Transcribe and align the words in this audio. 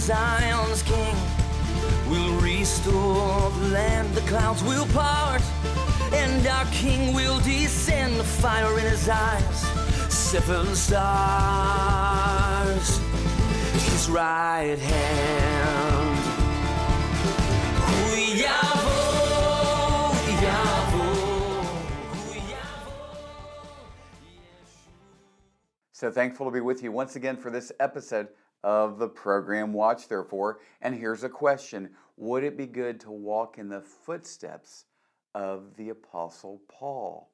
Zion's 0.00 0.82
king 0.82 1.14
will 2.08 2.40
restore 2.40 3.50
the 3.50 3.68
land. 3.68 4.12
The 4.14 4.22
clouds 4.22 4.64
will 4.64 4.86
part, 4.86 5.42
and 6.12 6.46
our 6.46 6.64
king 6.72 7.14
will 7.14 7.38
descend. 7.40 8.16
The 8.16 8.24
fire 8.24 8.78
in 8.78 8.86
his 8.86 9.08
eyes, 9.08 9.60
seven 10.12 10.74
stars. 10.74 12.18
His 13.74 14.08
right 14.10 14.78
hand. 14.78 15.50
So 25.92 26.10
thankful 26.10 26.46
to 26.46 26.50
be 26.50 26.60
with 26.60 26.82
you 26.82 26.90
once 26.90 27.14
again 27.16 27.36
for 27.36 27.50
this 27.50 27.70
episode 27.78 28.28
of 28.62 28.98
the 28.98 29.08
program 29.08 29.72
Watch 29.72 30.08
Therefore. 30.08 30.60
And 30.82 30.94
here's 30.94 31.24
a 31.24 31.28
question 31.28 31.90
Would 32.16 32.44
it 32.44 32.56
be 32.56 32.66
good 32.66 33.00
to 33.00 33.10
walk 33.10 33.58
in 33.58 33.68
the 33.68 33.80
footsteps 33.80 34.84
of 35.34 35.76
the 35.76 35.90
Apostle 35.90 36.60
Paul? 36.68 37.30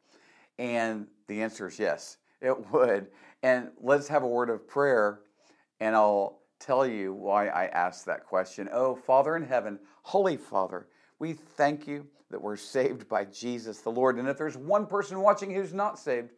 And 0.58 1.06
the 1.26 1.42
answer 1.42 1.66
is 1.68 1.78
yes, 1.78 2.18
it 2.40 2.72
would. 2.72 3.08
And 3.42 3.70
let's 3.80 4.08
have 4.08 4.22
a 4.22 4.28
word 4.28 4.50
of 4.50 4.66
prayer, 4.66 5.20
and 5.80 5.94
I'll 5.94 6.40
tell 6.58 6.86
you 6.86 7.12
why 7.12 7.48
I 7.48 7.66
asked 7.66 8.06
that 8.06 8.24
question. 8.24 8.68
Oh, 8.73 8.95
Father 8.95 9.36
in 9.36 9.42
heaven, 9.42 9.79
Holy 10.02 10.36
Father, 10.36 10.88
we 11.18 11.34
thank 11.34 11.86
you 11.86 12.06
that 12.30 12.40
we're 12.40 12.56
saved 12.56 13.08
by 13.08 13.24
Jesus 13.24 13.80
the 13.80 13.90
Lord. 13.90 14.18
And 14.18 14.29
if 14.29 14.38
there's 14.38 14.56
one 14.56 14.86
person 14.86 15.20
watching 15.20 15.54
who's 15.54 15.73
not 15.73 15.98
saved, 15.98 16.30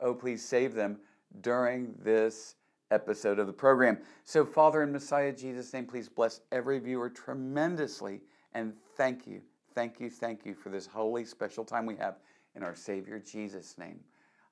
oh, 0.00 0.14
please 0.14 0.44
save 0.44 0.74
them 0.74 0.98
during 1.40 1.94
this 2.02 2.56
episode 2.90 3.38
of 3.38 3.46
the 3.46 3.52
program. 3.52 3.98
So, 4.24 4.44
Father 4.44 4.82
in 4.82 4.92
Messiah 4.92 5.32
Jesus' 5.32 5.72
name, 5.72 5.86
please 5.86 6.08
bless 6.08 6.40
every 6.52 6.78
viewer 6.78 7.10
tremendously 7.10 8.20
and 8.54 8.72
thank 8.96 9.26
you, 9.26 9.40
thank 9.74 10.00
you, 10.00 10.10
thank 10.10 10.44
you 10.44 10.54
for 10.54 10.70
this 10.70 10.86
holy, 10.86 11.24
special 11.24 11.64
time 11.64 11.86
we 11.86 11.96
have 11.96 12.16
in 12.54 12.62
our 12.62 12.74
Savior 12.74 13.18
Jesus' 13.18 13.76
name. 13.78 14.00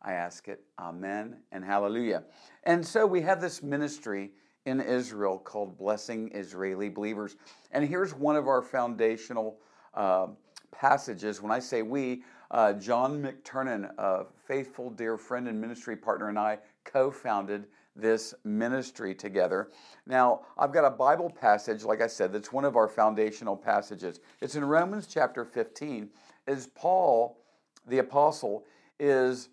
I 0.03 0.13
ask 0.13 0.49
it, 0.49 0.63
Amen 0.79 1.39
and 1.51 1.65
Hallelujah. 1.65 2.23
And 2.65 2.87
so 2.87 3.07
we 3.07 3.21
have 3.23 3.41
this 3.41 3.63
ministry 3.63 4.31
in 4.65 4.81
Israel 4.81 5.39
called 5.39 5.77
Blessing 5.77 6.31
Israeli 6.35 6.89
Believers. 6.89 7.37
And 7.73 7.85
here's 7.85 8.15
one 8.15 8.37
of 8.37 8.47
our 8.47 8.63
foundational 8.63 9.59
uh, 9.95 10.29
passages. 10.71 11.43
When 11.43 11.51
I 11.51 11.59
say 11.59 11.83
we, 11.83 12.23
uh, 12.51 12.75
John 12.75 13.23
McTernan, 13.23 13.91
a 13.99 14.27
faithful, 14.47 14.91
dear 14.91 15.19
friend 15.19 15.49
and 15.49 15.61
ministry 15.61 15.97
partner, 15.97 16.29
and 16.29 16.39
I 16.39 16.59
co 16.85 17.11
founded 17.11 17.67
this 17.99 18.35
ministry 18.45 19.15
together. 19.15 19.71
Now, 20.07 20.43
I've 20.57 20.73
got 20.73 20.85
a 20.85 20.91
Bible 20.91 21.31
passage, 21.31 21.83
like 21.83 22.01
I 22.01 22.07
said, 22.07 22.33
that's 22.33 22.53
one 22.53 22.65
of 22.65 22.77
our 22.77 22.89
foundational 22.89 23.57
passages. 23.57 24.21
It's 24.41 24.55
in 24.55 24.65
Romans 24.65 25.07
chapter 25.07 25.45
15, 25.45 26.09
as 26.47 26.69
Paul, 26.69 27.39
the 27.87 27.99
apostle, 27.99 28.65
is 28.99 29.49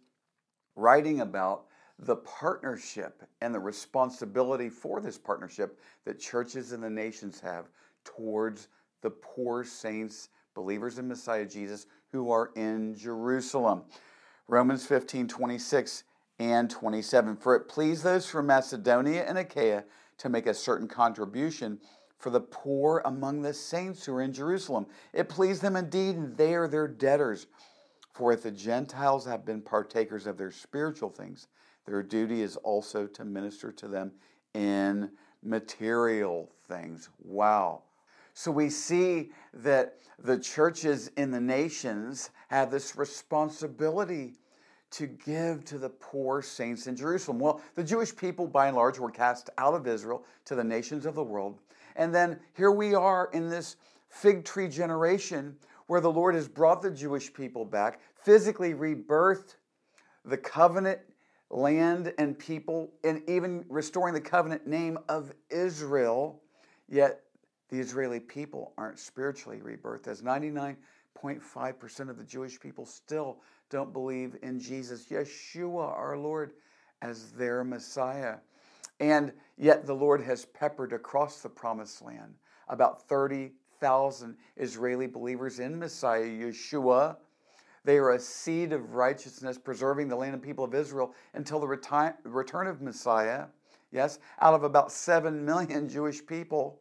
writing 0.76 1.22
about 1.22 1.66
the 2.00 2.18
partnership 2.18 3.24
and 3.42 3.54
the 3.54 3.60
responsibility 3.60 4.70
for 4.70 5.00
this 5.00 5.18
partnership 5.18 5.80
that 6.06 6.20
churches 6.20 6.72
and 6.72 6.84
the 6.84 6.90
nations 6.90 7.40
have 7.40 7.70
towards 8.04 8.68
the 9.02 9.10
poor 9.10 9.64
saints, 9.64 10.30
believers 10.54 11.00
in 11.00 11.08
Messiah 11.08 11.46
Jesus, 11.46 11.88
who 12.12 12.32
are 12.32 12.52
in 12.56 12.96
Jerusalem. 12.96 13.84
Romans 14.48 14.86
15 14.86 15.28
26 15.28 16.04
and 16.40 16.70
27. 16.70 17.38
For 17.38 17.56
it 17.56 17.68
pleased 17.68 18.04
those 18.04 18.30
from 18.30 18.48
Macedonia 18.48 19.24
and 19.28 19.38
Achaia 19.38 19.84
to 20.18 20.30
make 20.30 20.48
a 20.48 20.54
certain 20.54 20.88
contribution 20.88 21.80
for 22.18 22.30
the 22.30 22.42
poor 22.42 23.02
among 23.06 23.42
the 23.42 23.54
saints 23.54 24.06
who 24.06 24.14
are 24.14 24.22
in 24.22 24.34
Jerusalem. 24.34 24.88
It 25.14 25.30
pleased 25.30 25.62
them 25.62 25.76
indeed, 25.76 26.16
and 26.16 26.36
they 26.36 26.56
are 26.56 26.68
their 26.68 26.88
debtors. 26.88 27.48
For 28.14 28.32
if 28.32 28.44
the 28.44 28.52
Gentiles 28.52 29.26
have 29.26 29.46
been 29.46 29.62
partakers 29.62 30.26
of 30.26 30.38
their 30.38 30.52
spiritual 30.52 31.10
things, 31.10 31.48
their 31.86 32.02
duty 32.02 32.42
is 32.42 32.56
also 32.58 33.06
to 33.08 33.26
minister 33.26 33.72
to 33.74 33.88
them 33.88 34.12
in 34.54 35.12
material 35.44 36.50
things. 36.68 37.10
Wow. 37.24 37.84
So 38.34 38.52
we 38.52 38.70
see 38.70 39.32
that 39.54 39.98
the 40.18 40.40
churches 40.40 41.12
in 41.18 41.32
the 41.32 41.42
nations 41.42 42.32
have 42.50 42.72
this 42.72 42.96
responsibility 42.96 44.36
to 44.96 45.08
give 45.08 45.66
to 45.66 45.78
the 45.78 45.90
poor 45.90 46.42
saints 46.42 46.88
in 46.88 46.96
Jerusalem. 46.96 47.38
Well, 47.38 47.62
the 47.76 47.84
Jewish 47.84 48.16
people, 48.16 48.48
by 48.48 48.68
and 48.68 48.78
large, 48.78 48.98
were 48.98 49.12
cast 49.12 49.50
out 49.58 49.74
of 49.74 49.88
Israel 49.88 50.24
to 50.46 50.56
the 50.56 50.64
nations 50.64 51.06
of 51.06 51.16
the 51.16 51.24
world. 51.24 51.60
And 51.98 52.16
then 52.16 52.40
here 52.54 52.72
we 52.72 52.96
are 52.96 53.30
in 53.34 53.50
this 53.50 53.76
fig 54.08 54.46
tree 54.46 54.70
generation 54.70 55.58
where 55.88 56.00
the 56.00 56.12
Lord 56.12 56.34
has 56.36 56.48
brought 56.48 56.82
the 56.82 56.92
Jewish 56.92 57.34
people 57.34 57.66
back, 57.66 58.00
physically 58.16 58.74
rebirthed 58.74 59.56
the 60.24 60.38
covenant 60.38 61.00
land 61.50 62.14
and 62.18 62.40
people, 62.40 62.94
and 63.04 63.22
even 63.28 63.66
restoring 63.68 64.14
the 64.14 64.22
covenant 64.22 64.66
name 64.66 64.98
of 65.10 65.34
Israel. 65.50 66.42
Yet 66.88 67.22
the 67.70 67.80
Israeli 67.80 68.22
people 68.22 68.72
aren't 68.78 68.98
spiritually 68.98 69.60
rebirthed, 69.60 70.08
as 70.08 70.22
99.5% 70.22 72.10
of 72.10 72.18
the 72.18 72.24
Jewish 72.24 72.58
people 72.62 72.86
still 72.86 73.42
don't 73.70 73.94
believe 73.94 74.38
in 74.42 74.60
Jesus, 74.60 75.08
Yeshua, 75.08 75.98
our 75.98 76.18
Lord, 76.18 76.54
as 77.02 77.32
their 77.32 77.64
Messiah. 77.64 78.36
And 79.00 79.34
yet 79.58 79.86
the 79.86 79.94
Lord 79.94 80.22
has 80.22 80.46
peppered 80.46 80.94
across 80.94 81.42
the 81.42 81.50
promised 81.50 82.02
land 82.02 82.36
about 82.68 83.08
30,000 83.08 84.38
Israeli 84.58 85.08
believers 85.08 85.60
in 85.60 85.78
Messiah, 85.78 86.26
Yeshua. 86.26 87.18
They 87.84 87.98
are 87.98 88.12
a 88.12 88.20
seed 88.20 88.74
of 88.74 88.96
righteousness, 88.96 89.58
preserving 89.58 90.08
the 90.08 90.16
land 90.16 90.34
and 90.34 90.42
people 90.42 90.66
of 90.66 90.74
Israel 90.74 91.14
until 91.34 91.60
the 91.60 91.68
reti- 91.68 92.16
return 92.24 92.68
of 92.68 92.82
Messiah. 92.82 93.46
Yes, 93.92 94.20
out 94.42 94.54
of 94.54 94.64
about 94.64 94.92
7 94.92 95.46
million 95.46 95.88
Jewish 95.96 96.26
people. 96.26 96.80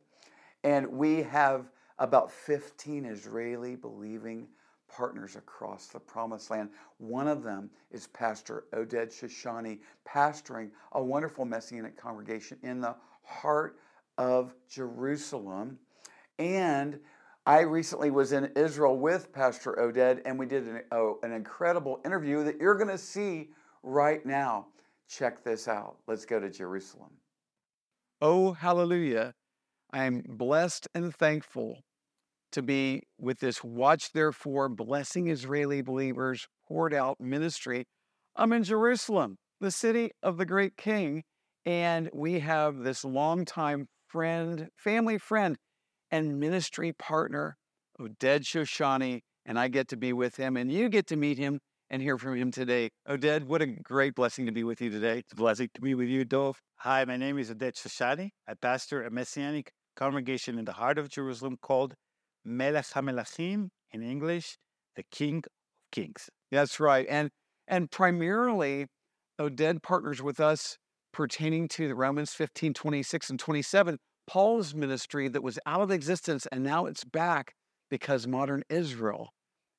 And 0.63 0.87
we 0.87 1.23
have 1.23 1.71
about 1.99 2.31
15 2.31 3.05
Israeli 3.05 3.77
believing 3.77 4.49
partners 4.95 5.37
across 5.37 5.87
the 5.87 5.99
promised 5.99 6.51
land. 6.51 6.71
One 6.99 7.27
of 7.27 7.43
them 7.43 7.71
is 7.91 8.07
Pastor 8.09 8.65
Oded 8.73 9.09
Shoshani, 9.09 9.81
pastoring 10.07 10.71
a 10.93 11.03
wonderful 11.03 11.45
Messianic 11.45 11.97
congregation 11.97 12.59
in 12.63 12.81
the 12.81 12.95
heart 13.23 13.79
of 14.19 14.55
Jerusalem. 14.69 15.79
And 16.39 17.01
I 17.47 17.61
recently 17.61 18.11
was 18.11 18.33
in 18.33 18.51
Israel 18.57 18.99
with 18.99 19.33
Pastor 19.33 19.77
Oded, 19.79 20.23
and 20.25 20.39
we 20.39 20.47
did 20.47 20.67
an, 20.67 20.83
oh, 20.93 21.19
an 21.23 21.33
incredible 21.33 22.01
interview 22.05 22.45
that 22.45 22.61
you're 22.61 22.77
going 22.77 22.89
to 22.89 22.99
see 22.99 23.51
right 23.83 24.25
now. 24.25 24.67
Check 25.09 25.45
this 25.45 25.69
out. 25.69 25.97
Let's 26.07 26.25
go 26.25 26.41
to 26.41 26.49
Jerusalem. 26.49 27.11
Oh, 28.23 28.53
hallelujah. 28.53 29.35
I 29.93 30.05
am 30.05 30.23
blessed 30.27 30.89
and 30.95 31.15
thankful 31.15 31.83
to 32.55 32.63
be 32.63 33.03
with 33.19 33.41
this 33.41 33.65
Watch 33.65 34.13
Therefore 34.13 34.69
Blessing 34.69 35.27
Israeli 35.27 35.83
Believers 35.83 36.47
poured 36.69 36.95
out 36.95 37.21
ministry. 37.21 37.85
I'm 38.37 38.53
in 38.53 38.63
Jerusalem, 38.63 39.39
the 39.61 39.73
city 39.73 40.13
of 40.23 40.39
the 40.39 40.47
great 40.47 40.77
king, 40.77 41.25
and 41.67 42.09
we 42.15 42.39
have 42.39 42.79
this 42.79 43.05
longtime 43.05 43.89
friend, 44.07 44.69
family 44.77 45.19
friend, 45.19 45.57
and 46.13 46.39
ministry 46.39 46.93
partner, 46.93 47.57
Oded 48.01 48.43
Shoshani, 48.43 49.23
and 49.45 49.59
I 49.59 49.67
get 49.67 49.89
to 49.89 49.97
be 49.97 50.13
with 50.13 50.37
him, 50.37 50.57
and 50.57 50.71
you 50.71 50.89
get 50.89 51.09
to 51.09 51.17
meet 51.17 51.39
him 51.39 51.59
and 51.91 52.01
hear 52.01 52.17
from 52.19 52.37
him 52.37 52.53
today. 52.53 52.91
Oded, 53.09 53.47
what 53.47 53.63
a 53.63 53.67
great 53.67 54.15
blessing 54.15 54.47
to 54.47 54.53
be 54.53 54.63
with 54.63 54.81
you 54.81 54.91
today. 54.91 55.19
It's 55.19 55.33
a 55.33 55.37
blessing 55.37 55.71
to 55.75 55.81
be 55.81 55.97
with 55.97 56.09
you, 56.09 56.25
Dove. 56.25 56.61
Hi, 56.77 57.05
my 57.05 57.17
name 57.17 57.37
is 57.37 57.51
Oded 57.51 57.75
Shoshani. 57.75 58.31
I 58.47 58.55
pastor 58.55 59.03
a 59.03 59.11
messianic 59.11 59.73
congregation 59.97 60.57
in 60.57 60.65
the 60.65 60.73
heart 60.73 60.99
of 60.99 61.09
Jerusalem 61.09 61.57
called 61.61 61.95
Melech 62.45 62.87
HaMelachim, 62.87 63.69
in 63.93 64.03
English, 64.03 64.59
the 64.97 65.05
King 65.11 65.39
of 65.39 65.53
Kings. 65.93 66.29
That's 66.51 66.81
right. 66.81 67.07
And 67.09 67.31
and 67.67 67.91
primarily, 67.91 68.87
Oded 69.41 69.83
partners 69.83 70.23
with 70.23 70.39
us 70.39 70.77
pertaining 71.13 71.69
to 71.69 71.89
the 71.89 71.95
Romans 71.95 72.33
15, 72.33 72.75
26, 72.75 73.31
and 73.31 73.39
27, 73.39 73.99
Paul's 74.27 74.75
ministry 74.75 75.29
that 75.29 75.43
was 75.43 75.59
out 75.65 75.81
of 75.81 75.91
existence 75.91 76.47
and 76.51 76.63
now 76.63 76.87
it's 76.87 77.05
back 77.05 77.55
because 77.91 78.27
modern 78.27 78.63
Israel 78.69 79.31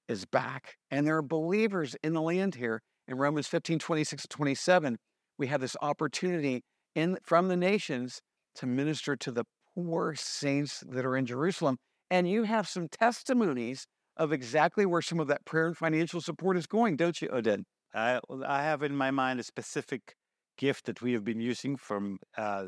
is 0.07 0.25
back. 0.25 0.75
And 0.91 1.05
there 1.05 1.17
are 1.17 1.21
believers 1.21 1.95
in 2.03 2.13
the 2.13 2.21
land 2.21 2.55
here. 2.55 2.81
In 3.07 3.17
Romans 3.17 3.47
15, 3.47 3.79
26, 3.79 4.23
and 4.23 4.29
27, 4.29 4.97
we 5.37 5.47
have 5.47 5.61
this 5.61 5.75
opportunity 5.81 6.63
in 6.95 7.17
from 7.23 7.49
the 7.49 7.57
nations 7.57 8.19
to 8.55 8.65
minister 8.65 9.15
to 9.15 9.31
the 9.31 9.43
poor 9.75 10.15
saints 10.15 10.83
that 10.87 11.05
are 11.05 11.15
in 11.15 11.25
Jerusalem. 11.25 11.77
And 12.09 12.29
you 12.29 12.43
have 12.43 12.67
some 12.67 12.87
testimonies 12.87 13.87
of 14.17 14.31
exactly 14.31 14.85
where 14.85 15.01
some 15.01 15.19
of 15.19 15.27
that 15.27 15.45
prayer 15.45 15.67
and 15.67 15.77
financial 15.77 16.21
support 16.21 16.57
is 16.57 16.67
going, 16.67 16.95
don't 16.95 17.21
you, 17.21 17.29
Oded? 17.29 17.63
I, 17.93 18.19
I 18.45 18.61
have 18.61 18.83
in 18.83 18.95
my 18.95 19.11
mind 19.11 19.39
a 19.39 19.43
specific 19.43 20.15
gift 20.57 20.85
that 20.85 21.01
we 21.01 21.13
have 21.13 21.23
been 21.23 21.39
using 21.39 21.75
from 21.75 22.19
uh, 22.37 22.65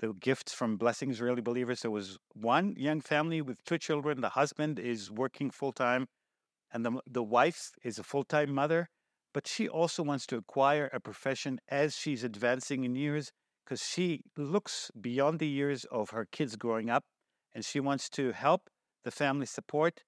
the 0.00 0.12
gifts 0.14 0.52
from 0.52 0.76
Blessing 0.76 1.10
Israeli 1.10 1.40
Believers. 1.40 1.80
There 1.80 1.90
was 1.90 2.18
one 2.34 2.74
young 2.76 3.00
family 3.00 3.40
with 3.40 3.62
two 3.64 3.78
children. 3.78 4.20
The 4.20 4.30
husband 4.30 4.78
is 4.78 5.10
working 5.10 5.50
full 5.50 5.72
time, 5.72 6.06
and 6.72 6.84
the, 6.84 7.00
the 7.06 7.22
wife 7.22 7.70
is 7.82 7.98
a 7.98 8.02
full 8.02 8.24
time 8.24 8.52
mother, 8.52 8.88
but 9.32 9.46
she 9.46 9.68
also 9.68 10.02
wants 10.02 10.26
to 10.26 10.36
acquire 10.36 10.90
a 10.92 11.00
profession 11.00 11.60
as 11.68 11.94
she's 11.96 12.24
advancing 12.24 12.84
in 12.84 12.96
years 12.96 13.30
because 13.64 13.82
she 13.82 14.22
looks 14.36 14.90
beyond 15.00 15.38
the 15.38 15.46
years 15.46 15.84
of 15.84 16.10
her 16.10 16.26
kids 16.30 16.56
growing 16.56 16.90
up 16.90 17.04
and 17.54 17.64
she 17.64 17.80
wants 17.80 18.08
to 18.10 18.32
help 18.32 18.70
the 19.04 19.10
family 19.10 19.46
support. 19.46 20.02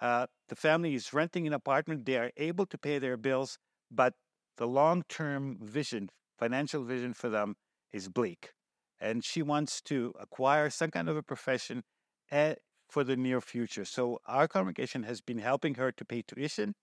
Uh, 0.00 0.26
the 0.48 0.56
family 0.56 0.94
is 0.94 1.12
renting 1.12 1.46
an 1.46 1.52
apartment. 1.52 2.06
They 2.06 2.16
are 2.16 2.30
able 2.36 2.66
to 2.66 2.78
pay 2.78 2.98
their 2.98 3.16
bills, 3.16 3.58
but 3.90 4.14
the 4.56 4.66
long 4.66 5.04
term 5.08 5.58
vision, 5.60 6.10
financial 6.38 6.84
vision 6.84 7.14
for 7.14 7.28
them 7.28 7.56
is 7.92 8.08
bleak. 8.08 8.52
And 9.00 9.24
she 9.24 9.42
wants 9.42 9.80
to 9.82 10.12
acquire 10.20 10.68
some 10.70 10.90
kind 10.90 11.08
of 11.08 11.16
a 11.16 11.22
profession 11.22 11.82
at, 12.30 12.58
for 12.88 13.02
the 13.04 13.16
near 13.16 13.40
future. 13.40 13.84
So 13.84 14.20
our 14.26 14.46
congregation 14.46 15.04
has 15.04 15.20
been 15.20 15.38
helping 15.38 15.76
her 15.76 15.90
to 15.92 16.04
pay 16.04 16.22
tuition 16.22 16.74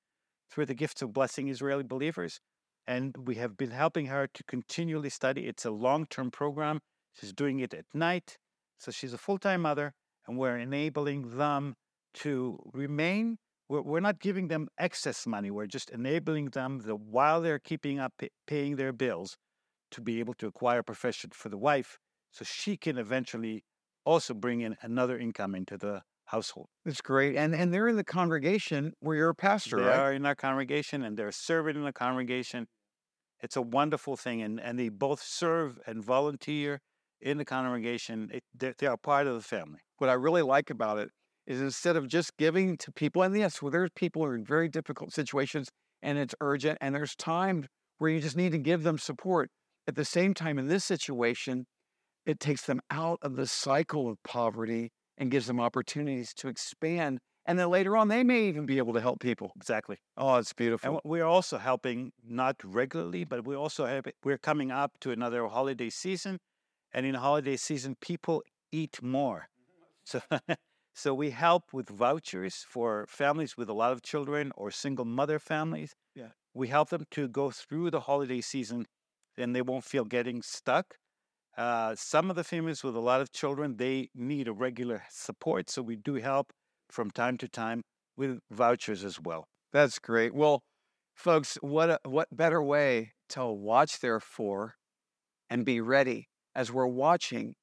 through 0.50 0.66
the 0.66 0.74
gifts 0.74 1.02
of 1.02 1.14
blessing 1.14 1.50
Israeli 1.50 1.84
believers. 1.84 2.40
And 2.88 3.16
we 3.28 3.36
have 3.36 3.58
been 3.58 3.72
helping 3.72 4.06
her 4.08 4.28
to 4.34 4.44
continually 4.46 5.10
study. 5.10 5.48
It's 5.48 5.66
a 5.66 5.72
long 5.72 6.06
term 6.06 6.32
program. 6.32 6.80
She's 7.14 7.34
doing 7.34 7.60
it 7.60 7.74
at 7.74 7.86
night. 7.94 8.38
So 8.80 8.92
she's 8.92 9.14
a 9.14 9.18
full 9.18 9.38
time 9.38 9.62
mother, 9.62 9.94
and 10.28 10.38
we're 10.38 10.58
enabling 10.58 11.38
them 11.38 11.76
to 12.16 12.60
remain. 12.74 13.38
We're, 13.70 13.82
we're 13.82 14.00
not 14.00 14.20
giving 14.20 14.48
them 14.48 14.68
excess 14.78 15.26
money. 15.28 15.52
We're 15.52 15.68
just 15.68 15.90
enabling 15.90 16.50
them 16.52 16.80
that 16.80 16.96
while 16.96 17.42
they're 17.42 17.60
keeping 17.60 18.00
up 18.00 18.14
pay, 18.18 18.30
paying 18.46 18.76
their 18.76 18.94
bills 18.94 19.38
to 19.92 20.02
be 20.02 20.20
able 20.20 20.34
to 20.36 20.48
acquire 20.48 20.80
a 20.80 20.84
profession 20.84 21.32
for 21.34 21.50
the 21.50 21.58
wife 21.58 21.98
so 22.32 22.44
she 22.46 22.78
can 22.78 22.98
eventually 22.98 23.64
also 24.06 24.34
bring 24.34 24.62
in 24.62 24.78
another 24.82 25.18
income 25.18 25.56
into 25.56 25.78
the 25.78 26.02
household. 26.26 26.68
That's 26.86 27.02
great. 27.02 27.36
And 27.36 27.56
and 27.56 27.74
they're 27.74 27.88
in 27.88 27.96
the 27.96 28.04
congregation 28.04 28.94
where 29.00 29.16
you're 29.16 29.30
a 29.30 29.36
pastor, 29.36 29.78
They 29.78 29.84
right? 29.84 30.00
are 30.00 30.14
in 30.14 30.26
our 30.26 30.36
congregation 30.36 31.04
and 31.04 31.18
they're 31.18 31.32
serving 31.32 31.76
in 31.76 31.84
the 31.84 31.94
congregation. 31.94 32.68
It's 33.42 33.56
a 33.56 33.62
wonderful 33.62 34.18
thing. 34.18 34.42
And, 34.42 34.60
and 34.60 34.78
they 34.80 34.90
both 34.90 35.22
serve 35.22 35.80
and 35.86 36.04
volunteer 36.04 36.82
in 37.22 37.38
the 37.38 37.46
congregation. 37.46 38.30
It, 38.34 38.44
they, 38.54 38.74
they 38.78 38.88
are 38.88 38.98
part 38.98 39.28
of 39.28 39.36
the 39.36 39.42
family. 39.42 39.80
What 39.98 40.10
I 40.10 40.14
really 40.14 40.42
like 40.42 40.70
about 40.70 41.00
it 41.00 41.10
is 41.46 41.62
instead 41.62 41.96
of 41.96 42.08
just 42.08 42.36
giving 42.38 42.78
to 42.78 42.92
people, 42.92 43.24
and 43.24 43.36
yes, 43.36 43.62
well, 43.62 43.72
there's 43.72 43.90
people 43.96 44.22
who 44.22 44.30
are 44.30 44.36
in 44.36 44.46
very 44.46 44.70
difficult 44.70 45.14
situations 45.14 45.70
and 46.02 46.18
it's 46.18 46.36
urgent, 46.42 46.78
and 46.82 46.94
there's 46.94 47.16
time 47.16 47.66
where 47.98 48.12
you 48.12 48.20
just 48.20 48.38
need 48.38 48.52
to 48.52 48.60
give 48.60 48.84
them 48.84 48.98
support. 48.98 49.50
At 49.88 49.96
the 49.96 50.06
same 50.06 50.34
time, 50.34 50.60
in 50.60 50.68
this 50.68 50.86
situation, 50.86 51.66
it 52.26 52.40
takes 52.40 52.66
them 52.66 52.82
out 52.92 53.20
of 53.22 53.36
the 53.36 53.48
cycle 53.48 54.10
of 54.10 54.18
poverty 54.24 54.92
and 55.18 55.32
gives 55.32 55.48
them 55.48 55.60
opportunities 55.60 56.34
to 56.36 56.50
expand. 56.50 57.20
And 57.46 57.58
then 57.58 57.70
later 57.70 57.96
on, 57.96 58.10
they 58.10 58.24
may 58.24 58.44
even 58.48 58.66
be 58.66 58.78
able 58.78 58.94
to 58.94 59.02
help 59.02 59.20
people. 59.22 59.54
Exactly. 59.56 59.98
Oh, 60.18 60.36
it's 60.36 60.54
beautiful. 60.54 60.86
w- 60.88 61.02
we're 61.06 61.26
also 61.26 61.58
helping 61.58 62.12
not 62.24 62.58
regularly, 62.64 63.24
but 63.24 63.48
we 63.48 63.56
also 63.56 63.86
have 63.86 64.06
we're 64.24 64.38
coming 64.38 64.70
up 64.70 64.92
to 65.00 65.12
another 65.12 65.48
holiday 65.48 65.90
season, 65.90 66.40
and 66.92 67.06
in 67.06 67.16
holiday 67.16 67.56
season, 67.56 67.96
people 68.02 68.44
eat 68.72 69.02
more. 69.02 69.48
So, 70.08 70.22
so 70.96 71.14
we 71.14 71.32
help 71.32 71.74
with 71.74 71.90
vouchers 71.90 72.66
for 72.68 73.06
families 73.08 73.58
with 73.58 73.70
a 73.70 73.74
lot 73.74 73.92
of 73.92 74.02
children 74.02 74.52
or 74.56 74.72
single 74.72 75.06
mother 75.06 75.40
families. 75.40 75.92
Yeah. 76.16 76.32
we 76.54 76.68
help 76.70 76.90
them 76.90 77.04
to 77.12 77.28
go 77.28 77.52
through 77.52 77.92
the 77.92 78.02
holiday 78.02 78.42
season, 78.42 78.86
and 79.38 79.56
they 79.56 79.62
won't 79.62 79.84
feel 79.84 80.06
getting 80.06 80.42
stuck. 80.42 80.96
Uh, 81.58 81.96
some 81.96 82.30
of 82.30 82.36
the 82.36 82.44
families 82.44 82.84
with 82.84 82.96
a 82.96 83.00
lot 83.02 83.22
of 83.22 83.32
children 83.32 83.78
they 83.78 84.10
need 84.16 84.48
a 84.48 84.54
regular 84.54 85.04
support, 85.10 85.70
so 85.70 85.82
we 85.82 85.96
do 85.96 86.16
help 86.16 86.54
from 86.90 87.12
time 87.12 87.38
to 87.38 87.48
time 87.50 87.82
with 88.16 88.40
vouchers 88.52 89.04
as 89.04 89.20
well. 89.20 89.46
That's 89.74 90.00
great. 90.00 90.34
Well, 90.34 90.62
folks, 91.16 91.58
what 91.62 91.90
a, 91.90 92.00
what 92.06 92.28
better 92.32 92.62
way 92.64 93.14
to 93.30 93.46
watch 93.48 94.00
therefore 94.00 94.76
and 95.50 95.66
be 95.66 95.82
ready 95.82 96.30
as 96.56 96.72
we're 96.72 96.88
watching 96.88 97.56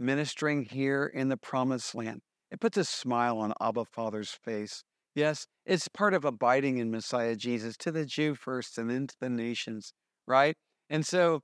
ministering 0.00 0.64
here 0.64 1.06
in 1.06 1.28
the 1.28 1.36
promised 1.36 1.94
land. 1.94 2.22
It 2.50 2.60
puts 2.60 2.76
a 2.76 2.84
smile 2.84 3.38
on 3.38 3.52
Abba 3.60 3.84
Father's 3.84 4.30
face. 4.30 4.82
Yes, 5.14 5.46
it's 5.66 5.88
part 5.88 6.14
of 6.14 6.24
abiding 6.24 6.78
in 6.78 6.90
Messiah 6.90 7.36
Jesus 7.36 7.76
to 7.78 7.92
the 7.92 8.06
Jew 8.06 8.34
first 8.34 8.78
and 8.78 8.90
then 8.90 9.06
to 9.06 9.14
the 9.20 9.28
nations, 9.28 9.92
right? 10.26 10.56
And 10.88 11.06
so 11.06 11.40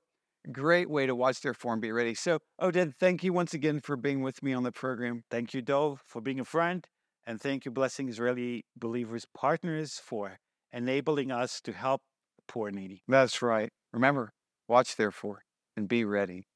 great 0.51 0.89
way 0.89 1.07
to 1.07 1.15
watch 1.15 1.41
their 1.41 1.55
form 1.55 1.81
be 1.81 1.93
ready. 1.93 2.15
So, 2.15 2.39
Oded, 2.61 2.95
thank 2.99 3.23
you 3.23 3.33
once 3.33 3.55
again 3.55 3.81
for 3.81 3.97
being 3.97 4.23
with 4.23 4.43
me 4.43 4.53
on 4.53 4.63
the 4.63 4.73
program. 4.73 5.23
Thank 5.31 5.53
you, 5.53 5.63
Dove, 5.63 6.01
for 6.07 6.21
being 6.21 6.41
a 6.41 6.45
friend. 6.45 6.87
And 7.27 7.41
thank 7.41 7.65
you, 7.65 7.71
Blessing 7.71 8.09
Israeli 8.09 8.65
Believers 8.77 9.27
Partners, 9.37 10.01
for 10.03 10.39
enabling 10.73 11.33
us 11.33 11.61
to 11.63 11.73
help 11.73 12.01
poor 12.47 12.69
and 12.69 12.77
needy. 12.77 13.03
That's 13.09 13.43
right. 13.43 13.71
Remember, 13.93 14.33
watch 14.69 14.97
therefore 14.97 15.43
and 15.77 15.89
be 15.89 16.05
ready. 16.05 16.47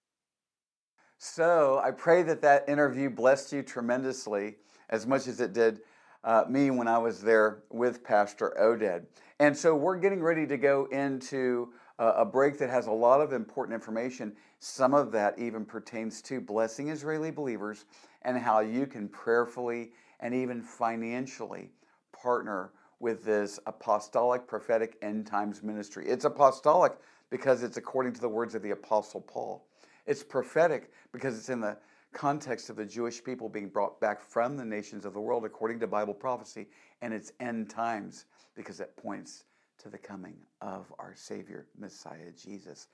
So 1.23 1.79
I 1.85 1.91
pray 1.91 2.23
that 2.23 2.41
that 2.41 2.67
interview 2.67 3.11
blessed 3.11 3.53
you 3.53 3.63
tremendously, 3.63 4.57
as 4.89 5.07
much 5.07 5.27
as 5.27 5.39
it 5.39 5.53
did 5.53 5.81
uh, 6.25 6.45
me 6.49 6.71
when 6.71 6.89
I 6.89 6.97
was 6.97 7.21
there 7.21 7.59
with 7.69 8.03
Pastor 8.03 8.57
Oded. 8.59 9.05
And 9.39 9.55
so 9.55 9.77
we're 9.77 9.99
getting 9.99 10.23
ready 10.23 10.47
to 10.47 10.57
go 10.57 10.87
into 10.87 11.75
uh, 11.99 12.15
a 12.17 12.25
break 12.25 12.59
that 12.59 12.71
has 12.71 12.87
a 12.87 12.91
lot 12.91 13.21
of 13.21 13.35
important 13.35 13.75
information. 13.75 14.33
Some 14.61 14.95
of 14.95 15.13
that 15.13 15.39
even 15.39 15.67
pertains 15.67 16.23
to 16.23 16.41
blessing 16.41 16.89
Israeli 16.89 17.31
believers 17.31 17.85
and 18.23 18.39
how 18.39 18.61
you 18.61 18.87
can 18.87 19.07
prayerfully 19.07 19.91
and 20.21 20.33
even 20.33 20.63
financially 20.63 21.69
partner 22.13 22.73
with 22.99 23.27
this 23.27 23.61
apostolic 23.67 24.47
prophetic 24.47 24.97
end 25.03 25.27
times 25.27 25.63
ministry. 25.63 26.07
It's 26.09 26.25
apostolic 26.25 26.95
because 27.29 27.63
it's 27.63 27.77
according 27.77 28.15
to 28.15 28.23
the 28.23 28.29
words 28.29 28.55
of 28.55 28.63
the 28.63 28.71
Apostle 28.71 29.21
Paul. 29.21 29.67
It's 30.07 30.23
prophetic 30.23 30.91
because 31.13 31.39
it's 31.39 31.49
in 31.49 31.61
the 31.61 31.77
context 32.13 32.71
of 32.71 32.77
the 32.77 32.85
Jewish 32.85 33.23
people 33.23 33.49
being 33.49 33.69
brought 33.69 34.01
back 34.01 34.21
from 34.21 34.57
the 34.57 34.65
nations 34.65 35.05
of 35.05 35.15
the 35.15 35.21
world 35.21 35.45
according 35.45 35.81
to 35.81 35.87
Bible 35.87 36.15
prophecy. 36.15 36.67
And 37.03 37.15
it's 37.15 37.33
end 37.41 37.71
times 37.71 38.27
because 38.55 38.81
it 38.81 38.97
points 38.97 39.45
to 39.79 39.89
the 39.89 39.99
coming 39.99 40.37
of 40.61 40.93
our 40.99 41.15
Savior, 41.15 41.67
Messiah 41.79 42.33
Jesus. 42.37 42.89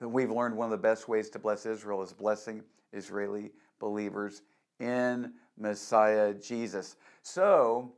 Then 0.00 0.12
we've 0.12 0.30
learned 0.30 0.56
one 0.56 0.66
of 0.66 0.70
the 0.72 0.76
best 0.88 1.08
ways 1.08 1.30
to 1.30 1.38
bless 1.38 1.66
Israel 1.66 2.02
is 2.02 2.12
blessing 2.12 2.62
Israeli 2.92 3.52
believers 3.78 4.42
in 4.80 5.32
Messiah 5.56 6.34
Jesus. 6.34 6.96
So 7.22 7.92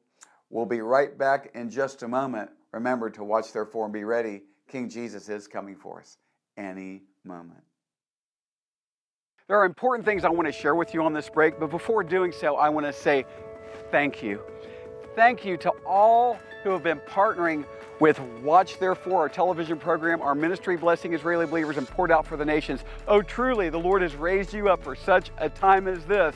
we'll 0.51 0.67
be 0.67 0.81
right 0.81 1.17
back 1.17 1.51
in 1.55 1.71
just 1.71 2.03
a 2.03 2.09
moment. 2.09 2.51
Remember 2.73 3.09
to 3.11 3.25
watch 3.25 3.53
therefore 3.53 3.85
and 3.85 3.95
be 3.95 4.05
ready. 4.05 4.43
King 4.69 4.89
Jesus 4.89 5.29
is 5.29 5.47
coming 5.47 5.77
for 5.77 6.01
us 6.01 6.19
any 6.57 7.03
moment. 7.25 7.63
There 9.47 9.61
are 9.61 9.67
important 9.67 10.07
things 10.07 10.25
I 10.25 10.31
want 10.31 10.47
to 10.47 10.53
share 10.53 10.75
with 10.75 10.95
you 10.95 11.03
on 11.03 11.13
this 11.13 11.29
break, 11.29 11.61
but 11.61 11.69
before 11.69 12.03
doing 12.03 12.33
so, 12.33 12.57
I 12.57 12.71
want 12.71 12.87
to 12.87 12.93
say 12.95 13.27
thank 13.91 14.23
you. 14.23 14.41
Thank 15.15 15.45
you 15.45 15.59
to 15.59 15.71
all 15.85 16.39
who 16.63 16.71
have 16.71 16.83
been 16.83 16.99
partnering 17.01 17.67
with 18.01 18.19
Watch 18.43 18.79
Therefore, 18.79 19.21
our 19.21 19.29
television 19.29 19.79
program, 19.79 20.23
our 20.23 20.35
ministry 20.35 20.79
blessing 20.79 21.13
Israeli 21.13 21.45
believers 21.45 21.77
and 21.77 21.87
poured 21.87 22.11
out 22.11 22.27
for 22.27 22.39
the 22.39 22.45
nations. 22.45 22.85
Oh, 23.07 23.21
truly, 23.21 23.69
the 23.69 23.79
Lord 23.79 24.01
has 24.01 24.17
raised 24.17 24.55
you 24.55 24.71
up 24.71 24.83
for 24.83 24.97
such 24.97 25.31
a 25.37 25.51
time 25.51 25.89
as 25.89 26.07
this. 26.07 26.35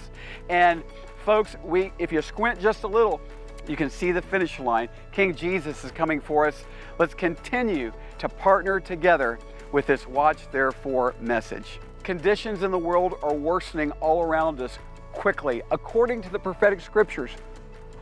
And 0.50 0.84
folks, 1.24 1.56
we 1.64 1.92
if 1.98 2.12
you 2.12 2.20
squint 2.20 2.60
just 2.60 2.82
a 2.82 2.88
little, 2.88 3.22
you 3.66 3.74
can 3.74 3.88
see 3.88 4.12
the 4.12 4.20
finish 4.20 4.60
line. 4.60 4.90
King 5.12 5.34
Jesus 5.34 5.82
is 5.82 5.92
coming 5.92 6.20
for 6.20 6.46
us. 6.46 6.66
Let's 6.98 7.14
continue 7.14 7.90
to 8.18 8.28
partner 8.28 8.80
together 8.80 9.38
with 9.72 9.86
this 9.86 10.06
Watch 10.06 10.50
Therefore 10.52 11.14
message. 11.22 11.80
Conditions 12.08 12.62
in 12.62 12.70
the 12.70 12.78
world 12.78 13.18
are 13.22 13.34
worsening 13.34 13.90
all 14.00 14.22
around 14.22 14.62
us 14.62 14.78
quickly. 15.12 15.60
According 15.70 16.22
to 16.22 16.30
the 16.30 16.38
prophetic 16.38 16.80
scriptures, 16.80 17.30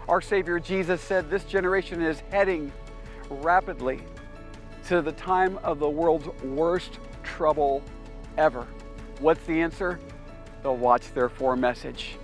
our 0.06 0.20
Savior 0.20 0.60
Jesus 0.60 1.00
said 1.00 1.28
this 1.28 1.42
generation 1.42 2.00
is 2.00 2.20
heading 2.30 2.70
rapidly 3.28 4.04
to 4.86 5.02
the 5.02 5.10
time 5.10 5.58
of 5.64 5.80
the 5.80 5.88
world's 5.88 6.28
worst 6.44 7.00
trouble 7.24 7.82
ever. 8.38 8.68
What's 9.18 9.44
the 9.44 9.60
answer? 9.60 9.98
The 10.62 10.70
Watch 10.70 11.12
Therefore 11.12 11.56
message. 11.56 12.16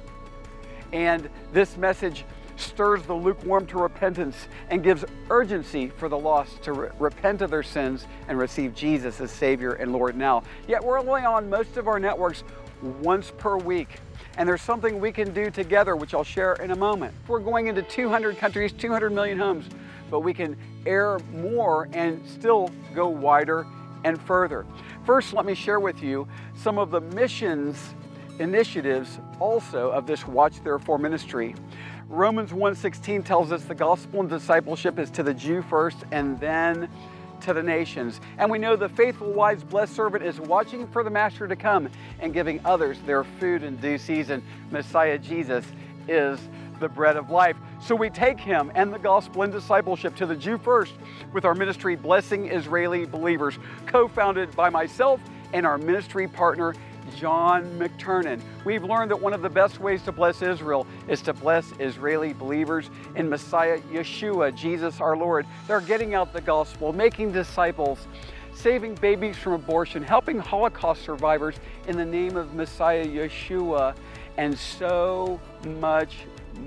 And 0.93 1.29
this 1.53 1.77
message 1.77 2.25
stirs 2.63 3.03
the 3.03 3.15
lukewarm 3.15 3.67
to 3.67 3.79
repentance 3.79 4.49
and 4.71 4.83
gives 4.83 5.05
urgency 5.31 5.89
for 5.89 6.09
the 6.09 6.19
lost 6.19 6.63
to 6.63 6.73
re- 6.73 6.89
repent 6.99 7.43
of 7.43 7.51
their 7.51 7.63
sins 7.63 8.07
and 8.29 8.39
receive 8.39 8.75
Jesus 8.75 9.21
as 9.21 9.31
Savior 9.31 9.73
and 9.73 9.93
Lord 9.93 10.17
now. 10.17 10.43
Yet 10.67 10.83
we're 10.83 10.99
only 10.99 11.23
on 11.23 11.51
most 11.51 11.77
of 11.77 11.89
our 11.89 11.99
networks 11.99 12.45
once 13.03 13.33
per 13.37 13.57
week. 13.57 14.01
And 14.39 14.49
there's 14.49 14.63
something 14.63 14.99
we 15.01 15.13
can 15.13 15.33
do 15.35 15.51
together, 15.51 15.95
which 15.95 16.15
I'll 16.15 16.25
share 16.25 16.55
in 16.55 16.71
a 16.71 16.77
moment. 16.77 17.15
We're 17.29 17.41
going 17.41 17.67
into 17.67 17.83
200 17.83 18.39
countries, 18.39 18.73
200 18.73 19.11
million 19.11 19.39
homes, 19.39 19.67
but 20.11 20.21
we 20.21 20.33
can 20.33 20.57
air 20.87 21.19
more 21.33 21.89
and 21.93 22.27
still 22.27 22.71
go 22.95 23.09
wider 23.09 23.67
and 24.05 24.21
further. 24.23 24.65
First, 25.05 25.33
let 25.33 25.45
me 25.45 25.55
share 25.55 25.81
with 25.81 26.03
you 26.03 26.27
some 26.55 26.79
of 26.79 26.91
the 26.91 27.01
missions 27.01 27.95
initiatives 28.39 29.19
also 29.39 29.91
of 29.91 30.07
this 30.07 30.27
Watch 30.27 30.63
Therefore 30.63 30.99
ministry. 30.99 31.55
Romans 32.13 32.53
1:16 32.53 33.23
tells 33.23 33.53
us 33.53 33.65
the 33.65 33.75
gospel 33.75 34.21
and 34.21 34.29
discipleship 34.29 34.99
is 34.99 35.09
to 35.13 35.23
the 35.23 35.33
Jew 35.33 35.63
first 35.63 36.05
and 36.13 36.39
then 36.41 36.91
to 37.41 37.55
the 37.55 37.63
nations. 37.63 38.21
And 38.37 38.51
we 38.51 38.59
know 38.59 38.77
the 38.77 38.91
faithful, 38.91 39.33
wise, 39.33 39.65
blessed 39.65 39.97
servant 39.97 40.23
is 40.23 40.39
watching 40.39 40.87
for 40.89 41.03
the 41.03 41.09
master 41.09 41.49
to 41.49 41.57
come 41.57 41.89
and 42.21 42.35
giving 42.35 42.61
others 42.67 42.99
their 43.07 43.25
food 43.25 43.63
in 43.63 43.77
due 43.77 43.97
season. 43.97 44.43
Messiah 44.71 45.17
Jesus 45.17 45.65
is 46.07 46.39
the 46.81 46.89
bread 46.89 47.17
of 47.17 47.31
life. 47.31 47.57
So 47.81 47.95
we 47.95 48.11
take 48.11 48.39
him 48.39 48.71
and 48.75 48.93
the 48.93 48.99
gospel 48.99 49.41
and 49.41 49.51
discipleship 49.51 50.15
to 50.17 50.27
the 50.27 50.37
Jew 50.37 50.59
first 50.59 50.93
with 51.33 51.47
our 51.47 51.55
ministry 51.55 51.97
Blessing 51.97 52.51
Israeli 52.51 53.07
Believers, 53.07 53.59
co 53.87 54.07
founded 54.07 54.55
by 54.55 54.69
myself 54.69 55.19
and 55.55 55.65
our 55.65 55.79
ministry 55.79 56.29
partner. 56.29 56.75
John 57.17 57.65
McTernan. 57.79 58.41
We've 58.65 58.85
learned 58.85 59.11
that 59.11 59.21
one 59.21 59.33
of 59.33 59.43
the 59.43 59.49
best 59.49 59.81
ways 59.81 60.03
to 60.03 60.13
bless 60.13 60.43
Israel 60.43 60.87
is 61.09 61.21
to 61.23 61.33
bless 61.33 61.73
Israeli 61.79 62.33
believers 62.33 62.91
in 63.17 63.29
Messiah 63.29 63.81
Yeshua, 63.93 64.55
Jesus 64.55 65.01
our 65.01 65.17
Lord. 65.17 65.47
They're 65.67 65.81
getting 65.81 66.15
out 66.15 66.33
the 66.33 66.41
gospel, 66.41 66.93
making 66.93 67.33
disciples, 67.33 68.07
saving 68.55 68.95
babies 68.97 69.37
from 69.37 69.53
abortion, 69.53 70.03
helping 70.03 70.39
Holocaust 70.39 71.03
survivors 71.03 71.57
in 71.89 71.97
the 71.97 72.05
name 72.05 72.37
of 72.37 72.55
Messiah 72.55 73.07
Yeshua, 73.07 73.95
and 74.37 74.57
so 74.57 75.41
much 75.81 76.17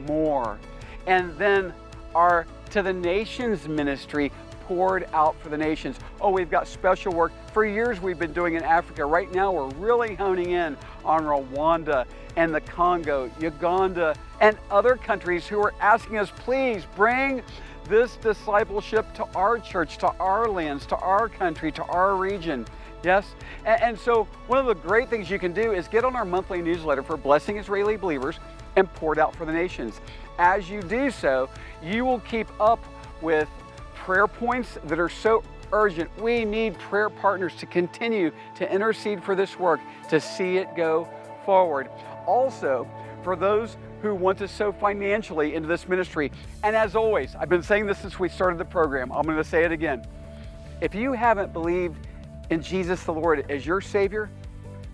more. 0.07 0.59
And 1.07 1.37
then 1.37 1.73
our 2.13 2.45
To 2.71 2.81
the 2.81 2.93
Nations 2.93 3.67
ministry 3.67 4.31
poured 4.67 5.07
out 5.13 5.39
for 5.41 5.49
the 5.49 5.57
nations. 5.57 5.97
Oh, 6.19 6.31
we've 6.31 6.49
got 6.49 6.67
special 6.67 7.13
work. 7.13 7.31
For 7.53 7.65
years 7.65 8.01
we've 8.01 8.19
been 8.19 8.33
doing 8.33 8.55
in 8.55 8.63
Africa. 8.63 9.05
Right 9.05 9.31
now 9.31 9.51
we're 9.51 9.69
really 9.75 10.15
honing 10.15 10.51
in 10.51 10.75
on 11.03 11.23
Rwanda 11.23 12.05
and 12.35 12.53
the 12.53 12.61
Congo, 12.61 13.31
Uganda, 13.39 14.15
and 14.41 14.57
other 14.71 14.95
countries 14.95 15.47
who 15.47 15.59
are 15.61 15.73
asking 15.79 16.17
us, 16.17 16.31
please 16.35 16.83
bring 16.95 17.41
this 17.87 18.15
discipleship 18.17 19.05
to 19.13 19.23
our 19.35 19.59
church, 19.59 19.97
to 19.99 20.07
our 20.19 20.49
lands, 20.49 20.85
to 20.87 20.95
our 20.97 21.29
country, 21.29 21.71
to 21.71 21.83
our 21.83 22.15
region. 22.15 22.65
Yes? 23.03 23.35
And, 23.65 23.81
and, 23.81 23.99
so, 23.99 24.27
one 24.47 24.57
of 24.57 24.65
the 24.65 24.73
great 24.73 25.09
things 25.09 25.29
you 25.29 25.37
can 25.37 25.53
do 25.53 25.73
is 25.73 25.87
get 25.87 26.03
on 26.03 26.15
our 26.15 26.25
monthly 26.25 26.61
newsletter 26.61 27.03
for 27.03 27.17
Blessing 27.17 27.57
Israeli 27.57 27.97
Believers 27.97 28.39
and 28.75 28.91
poured 28.95 29.19
out 29.19 29.35
for 29.35 29.45
the 29.45 29.53
nations. 29.53 30.01
As 30.39 30.69
you 30.69 30.81
do 30.81 31.11
so, 31.11 31.49
you 31.83 32.03
will 32.03 32.19
keep 32.21 32.47
up 32.59 32.83
with 33.21 33.47
prayer 34.05 34.27
points 34.27 34.77
that 34.83 34.99
are 34.99 35.09
so 35.09 35.43
urgent. 35.73 36.15
We 36.21 36.45
need 36.45 36.77
prayer 36.77 37.09
partners 37.09 37.55
to 37.55 37.65
continue 37.65 38.31
to 38.53 38.71
intercede 38.71 39.23
for 39.23 39.33
this 39.33 39.57
work, 39.57 39.79
to 40.09 40.21
see 40.21 40.57
it 40.57 40.67
go 40.75 41.09
forward. 41.43 41.89
Also, 42.27 42.87
for 43.23 43.35
those 43.35 43.77
who 44.03 44.13
want 44.13 44.37
to 44.37 44.47
sow 44.47 44.71
financially 44.71 45.55
into 45.55 45.67
this 45.67 45.87
ministry, 45.87 46.31
and 46.61 46.75
as 46.75 46.95
always, 46.95 47.33
I've 47.33 47.49
been 47.49 47.63
saying 47.63 47.87
this 47.87 47.97
since 47.97 48.19
we 48.19 48.29
started 48.29 48.59
the 48.59 48.65
program, 48.65 49.11
I'm 49.11 49.23
going 49.23 49.37
to 49.37 49.43
say 49.43 49.63
it 49.63 49.71
again. 49.71 50.05
If 50.81 50.93
you 50.93 51.13
haven't 51.13 51.51
believed 51.51 52.07
in 52.51 52.61
Jesus 52.61 53.01
the 53.05 53.13
Lord 53.13 53.49
as 53.49 53.65
your 53.65 53.81
Savior, 53.81 54.29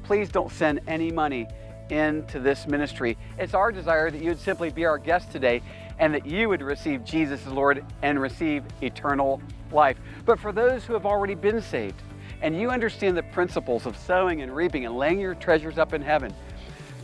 please 0.03 0.29
don't 0.29 0.53
send 0.53 0.79
any 0.87 1.11
money 1.11 1.47
into 1.89 2.39
this 2.39 2.65
ministry. 2.65 3.17
It's 3.37 3.53
our 3.53 3.73
desire 3.73 4.09
that 4.09 4.21
you 4.21 4.29
would 4.29 4.39
simply 4.39 4.69
be 4.69 4.85
our 4.85 4.97
guest 4.97 5.33
today 5.33 5.61
and 6.01 6.15
that 6.15 6.25
you 6.25 6.49
would 6.49 6.63
receive 6.63 7.05
Jesus 7.05 7.45
as 7.45 7.53
Lord 7.53 7.85
and 8.01 8.19
receive 8.19 8.63
eternal 8.81 9.39
life. 9.71 9.97
But 10.25 10.39
for 10.39 10.51
those 10.51 10.83
who 10.83 10.93
have 10.93 11.05
already 11.05 11.35
been 11.35 11.61
saved 11.61 12.01
and 12.41 12.59
you 12.59 12.71
understand 12.71 13.15
the 13.15 13.23
principles 13.23 13.85
of 13.85 13.95
sowing 13.95 14.41
and 14.41 14.53
reaping 14.53 14.85
and 14.85 14.97
laying 14.97 15.19
your 15.19 15.35
treasures 15.35 15.77
up 15.77 15.93
in 15.93 16.01
heaven, 16.01 16.33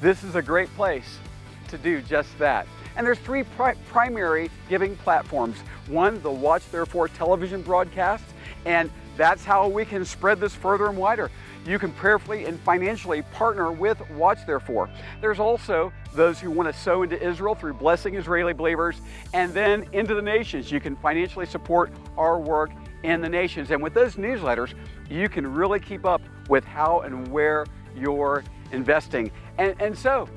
this 0.01 0.23
is 0.23 0.35
a 0.35 0.41
great 0.41 0.67
place 0.75 1.19
to 1.67 1.77
do 1.77 2.01
just 2.01 2.35
that. 2.39 2.65
And 2.95 3.05
there's 3.05 3.19
three 3.19 3.43
pri- 3.43 3.75
primary 3.87 4.49
giving 4.67 4.97
platforms. 4.97 5.57
One, 5.85 6.19
the 6.23 6.31
Watch 6.31 6.69
Therefore 6.71 7.07
television 7.07 7.61
broadcast, 7.61 8.25
and 8.65 8.89
that's 9.15 9.45
how 9.45 9.67
we 9.67 9.85
can 9.85 10.05
spread 10.05 10.39
this 10.39 10.55
further 10.55 10.87
and 10.87 10.97
wider 10.97 11.29
you 11.67 11.77
can 11.77 11.91
prayerfully 11.91 12.45
and 12.45 12.57
financially 12.61 13.21
partner 13.33 13.71
with 13.71 14.09
Watch 14.11 14.39
Therefore. 14.45 14.89
There's 15.19 15.39
also 15.39 15.91
those 16.13 16.39
who 16.39 16.49
want 16.49 16.73
to 16.73 16.79
sow 16.79 17.03
into 17.03 17.21
Israel 17.21 17.55
through 17.55 17.73
blessing 17.73 18.15
Israeli 18.15 18.53
believers 18.53 19.01
and 19.33 19.53
then 19.53 19.85
into 19.91 20.15
the 20.15 20.21
nations. 20.21 20.71
You 20.71 20.79
can 20.79 20.95
financially 20.95 21.45
support 21.45 21.91
our 22.17 22.39
work 22.39 22.71
in 23.03 23.19
the 23.19 23.27
nations. 23.27 23.71
And 23.71 23.83
with 23.83 23.93
those 23.93 24.15
newsletters, 24.15 24.73
you 25.09 25.27
can 25.27 25.45
really 25.53 25.79
keep 25.79 26.05
up 26.05 26.21
with 26.47 26.63
how 26.63 27.01
and 27.01 27.27
where 27.27 27.65
you're 27.95 28.43
investing. 28.71 29.29
And, 29.57 29.75
and 29.81 29.97
so, 29.97 30.29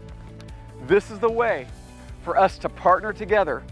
this 0.87 1.11
is 1.11 1.21
the 1.21 1.31
way 1.31 1.69
for 2.23 2.37
us 2.37 2.59
to 2.59 2.69
partner 2.69 3.13
together 3.13 3.63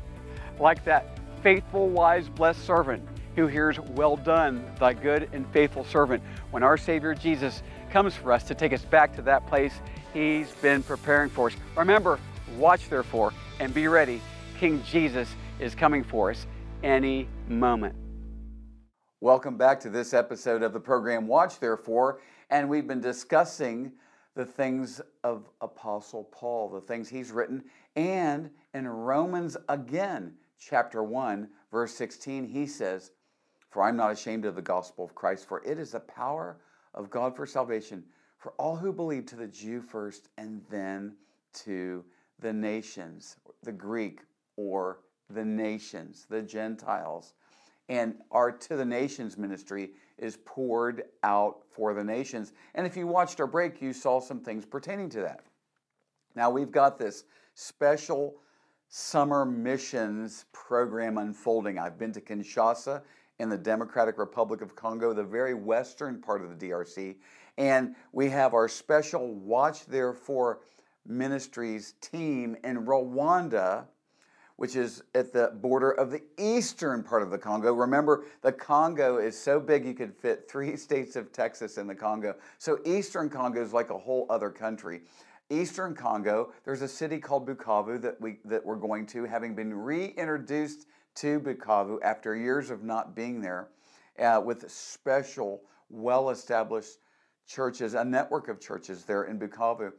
like 0.61 0.85
that 0.85 1.19
faithful, 1.43 1.89
wise, 1.89 2.29
blessed 2.29 2.65
servant 2.65 3.07
who 3.39 3.47
hears, 3.47 3.79
Well 3.79 4.17
done, 4.17 4.65
thy 4.81 4.93
good 4.95 5.31
and 5.33 5.47
faithful 5.53 5.85
servant, 5.85 6.23
when 6.51 6.65
our 6.65 6.77
Savior 6.77 7.15
Jesus 7.15 7.63
comes 7.89 8.15
for 8.15 8.33
us 8.33 8.43
to 8.45 8.55
take 8.55 8.73
us 8.73 8.85
back 8.85 9.15
to 9.15 9.23
that 9.23 9.47
place 9.47 9.75
He's 10.13 10.51
been 10.61 10.83
preparing 10.83 11.31
for 11.31 11.47
us. 11.47 11.57
Remember, 11.77 12.19
watch 12.57 12.89
therefore 12.89 13.33
and 13.61 13.73
be 13.73 13.87
ready. 13.87 14.21
King 14.59 14.83
Jesus 14.83 15.29
is 15.61 15.77
coming 15.77 16.03
for 16.03 16.33
us 16.33 16.49
any 16.83 17.29
moment. 17.47 17.95
Welcome 19.21 19.57
back 19.57 19.79
to 19.81 19.91
this 19.91 20.15
episode 20.15 20.65
of 20.65 20.73
the 20.73 20.81
program 20.81 21.29
Watch 21.29 21.61
Therefore, 21.61 22.21
and 22.51 22.69
we've 22.69 22.89
been 22.89 23.01
discussing 23.01 23.93
the 24.35 24.47
things 24.47 25.01
of 25.23 25.49
Apostle 25.61 26.25
Paul, 26.33 26.71
the 26.71 26.81
things 26.81 27.09
he's 27.09 27.31
written, 27.31 27.63
and 27.95 28.51
in 28.75 28.89
Romans 28.89 29.57
again, 29.69 30.35
chapter 30.59 31.05
1, 31.05 31.49
verse 31.71 31.95
16, 31.95 32.45
he 32.45 32.67
says, 32.67 33.13
for 33.71 33.83
I'm 33.83 33.97
not 33.97 34.13
ashamed 34.13 34.45
of 34.45 34.55
the 34.55 34.63
gospel 34.63 35.05
of 35.05 35.15
Christ, 35.15 35.47
for 35.47 35.63
it 35.65 35.79
is 35.79 35.93
the 35.93 36.01
power 36.01 36.59
of 36.95 37.11
God 37.11 37.37
for 37.37 37.47
salvation 37.47 38.05
for 38.39 38.53
all 38.53 38.77
who 38.77 38.93
believe, 38.93 39.27
to 39.27 39.37
the 39.37 39.49
Jew 39.49 39.83
first 39.83 40.29
and 40.39 40.63
then 40.71 41.17
to 41.65 42.05
the 42.39 42.53
nations, 42.53 43.37
the 43.65 43.73
Greek 43.73 44.21
or 44.57 45.01
the 45.29 45.45
nations, 45.45 46.27
the 46.31 46.43
Gentiles. 46.43 47.35
And 47.89 48.15
our 48.31 48.53
To 48.53 48.77
the 48.77 48.85
Nations 48.85 49.37
ministry 49.37 49.91
is 50.19 50.39
poured 50.45 51.05
out 51.23 51.63
for 51.71 51.95
the 51.95 52.05
nations. 52.05 52.53
And 52.75 52.87
if 52.87 52.97
you 52.97 53.07
watched 53.07 53.41
our 53.41 53.47
break, 53.47 53.81
you 53.81 53.93
saw 53.93 54.21
some 54.21 54.41
things 54.41 54.67
pertaining 54.67 55.09
to 55.11 55.21
that. 55.23 55.45
Now 56.37 56.51
we've 56.51 56.71
got 56.71 56.99
this 56.99 57.25
special 57.55 58.37
summer 58.89 59.45
missions 59.45 60.45
program 60.53 61.19
unfolding. 61.19 61.79
I've 61.79 61.99
been 61.99 62.13
to 62.13 62.21
Kinshasa 62.21 63.03
in 63.39 63.49
the 63.49 63.59
Democratic 63.59 64.19
Republic 64.19 64.61
of 64.61 64.75
Congo, 64.75 65.13
the 65.13 65.25
very 65.25 65.55
western 65.55 66.21
part 66.21 66.43
of 66.43 66.59
the 66.59 66.69
DRC. 66.69 67.17
And 67.57 67.95
we 68.13 68.29
have 68.31 68.55
our 68.55 68.69
special 68.69 69.35
Watch 69.35 69.87
Therefore 69.87 70.61
Ministries 71.07 71.95
team 72.01 72.57
in 72.65 72.85
Rwanda, 72.85 73.87
which 74.57 74.77
is 74.77 75.03
at 75.15 75.33
the 75.33 75.53
border 75.61 75.93
of 75.93 76.11
the 76.11 76.23
eastern 76.37 77.03
part 77.03 77.23
of 77.23 77.31
the 77.31 77.39
Congo. 77.39 77.73
Remember, 77.73 78.25
the 78.43 78.53
Congo 78.53 79.19
is 79.19 79.41
so 79.41 79.61
big 79.61 79.85
you 79.85 79.95
could 79.95 80.15
fit 80.15 80.49
three 80.51 80.77
states 80.77 81.17
of 81.17 81.33
Texas 81.33 81.79
in 81.79 81.87
the 81.87 81.95
Congo. 81.95 82.35
So, 82.59 82.81
eastern 82.85 83.31
Congo 83.31 83.63
is 83.63 83.73
like 83.73 83.91
a 83.91 83.99
whole 83.99 84.27
other 84.29 84.51
country. 84.51 85.03
Eastern 85.51 85.95
Congo, 85.95 86.53
there's 86.65 86.83
a 86.83 86.89
city 86.89 87.19
called 87.19 87.49
Bukavu 87.49 88.01
that, 88.03 88.21
we, 88.21 88.39
that 88.45 88.65
we're 88.65 88.77
going 88.77 89.07
to, 89.07 89.25
having 89.25 89.55
been 89.55 89.73
reintroduced 89.73 90.87
to 91.21 91.41
Bukavu 91.41 91.99
after 92.03 92.37
years 92.37 92.71
of 92.71 92.83
not 92.83 93.15
being 93.15 93.41
there 93.41 93.69
uh, 94.19 94.41
with 94.45 94.71
special, 94.71 95.63
well 95.91 96.31
established 96.31 96.99
churches, 97.47 97.95
a 97.95 98.05
network 98.05 98.49
of 98.49 98.61
churches 98.61 99.05
there 99.05 99.25
in 99.25 99.39
Bukavu. 99.39 99.93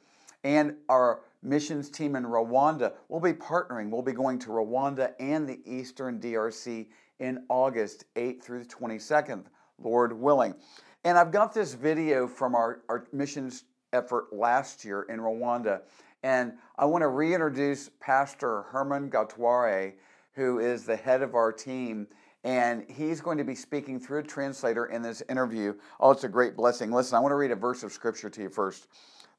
And 0.43 0.75
our 0.87 1.21
missions 1.43 1.89
team 1.89 2.15
in 2.15 2.23
Rwanda 2.23 2.93
will 3.09 3.19
be 3.19 3.33
partnering. 3.33 3.89
We'll 3.89 4.01
be 4.01 4.13
going 4.13 4.39
to 4.39 4.49
Rwanda 4.49 5.13
and 5.19 5.47
the 5.47 5.59
Eastern 5.65 6.19
DRC 6.19 6.87
in 7.19 7.43
August 7.49 8.05
8th 8.15 8.43
through 8.43 8.63
the 8.63 8.69
22nd, 8.69 9.43
Lord 9.77 10.13
willing. 10.13 10.55
And 11.03 11.17
I've 11.17 11.31
got 11.31 11.53
this 11.53 11.73
video 11.73 12.27
from 12.27 12.55
our, 12.55 12.81
our 12.87 13.07
missions 13.11 13.65
effort 13.91 14.27
last 14.31 14.85
year 14.85 15.03
in 15.03 15.19
Rwanda. 15.19 15.81
And 16.23 16.53
I 16.77 16.85
want 16.85 17.01
to 17.01 17.07
reintroduce 17.07 17.89
Pastor 17.99 18.63
Herman 18.63 19.09
Gatware 19.09 19.93
who 20.39 20.59
is 20.59 20.85
the 20.85 20.95
head 20.95 21.21
of 21.21 21.35
our 21.35 21.51
team. 21.51 22.07
And 22.45 22.85
he's 22.89 23.19
going 23.19 23.37
to 23.39 23.43
be 23.43 23.55
speaking 23.55 23.99
through 23.99 24.19
a 24.19 24.23
translator 24.23 24.85
in 24.85 25.01
this 25.01 25.21
interview. 25.29 25.73
Oh, 25.99 26.11
it's 26.11 26.23
a 26.23 26.29
great 26.29 26.55
blessing. 26.55 26.91
Listen, 26.91 27.17
I 27.17 27.19
want 27.19 27.33
to 27.33 27.35
read 27.35 27.51
a 27.51 27.57
verse 27.57 27.83
of 27.83 27.91
scripture 27.91 28.29
to 28.29 28.43
you 28.43 28.49
first. 28.49 28.87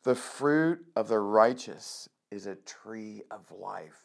The 0.02 0.14
fruit 0.14 0.84
of 0.96 1.08
the 1.08 1.18
righteous 1.18 2.10
is 2.30 2.46
a 2.46 2.56
tree 2.56 3.22
of 3.30 3.50
life, 3.50 4.04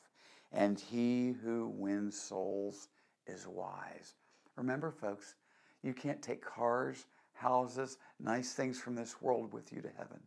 and 0.54 0.80
he 0.80 1.36
who 1.44 1.68
wins 1.75 2.18
souls 2.18 2.88
is 3.28 3.46
wise. 3.46 4.16
Remember, 4.56 4.90
folks, 4.90 5.36
you 5.84 5.94
can't 5.94 6.22
take 6.22 6.44
cars, 6.44 7.08
houses, 7.34 7.98
nice 8.22 8.54
things 8.54 8.80
from 8.80 8.96
this 8.96 9.22
world 9.22 9.52
with 9.52 9.74
you 9.74 9.82
to 9.82 9.92
heaven. 9.98 10.20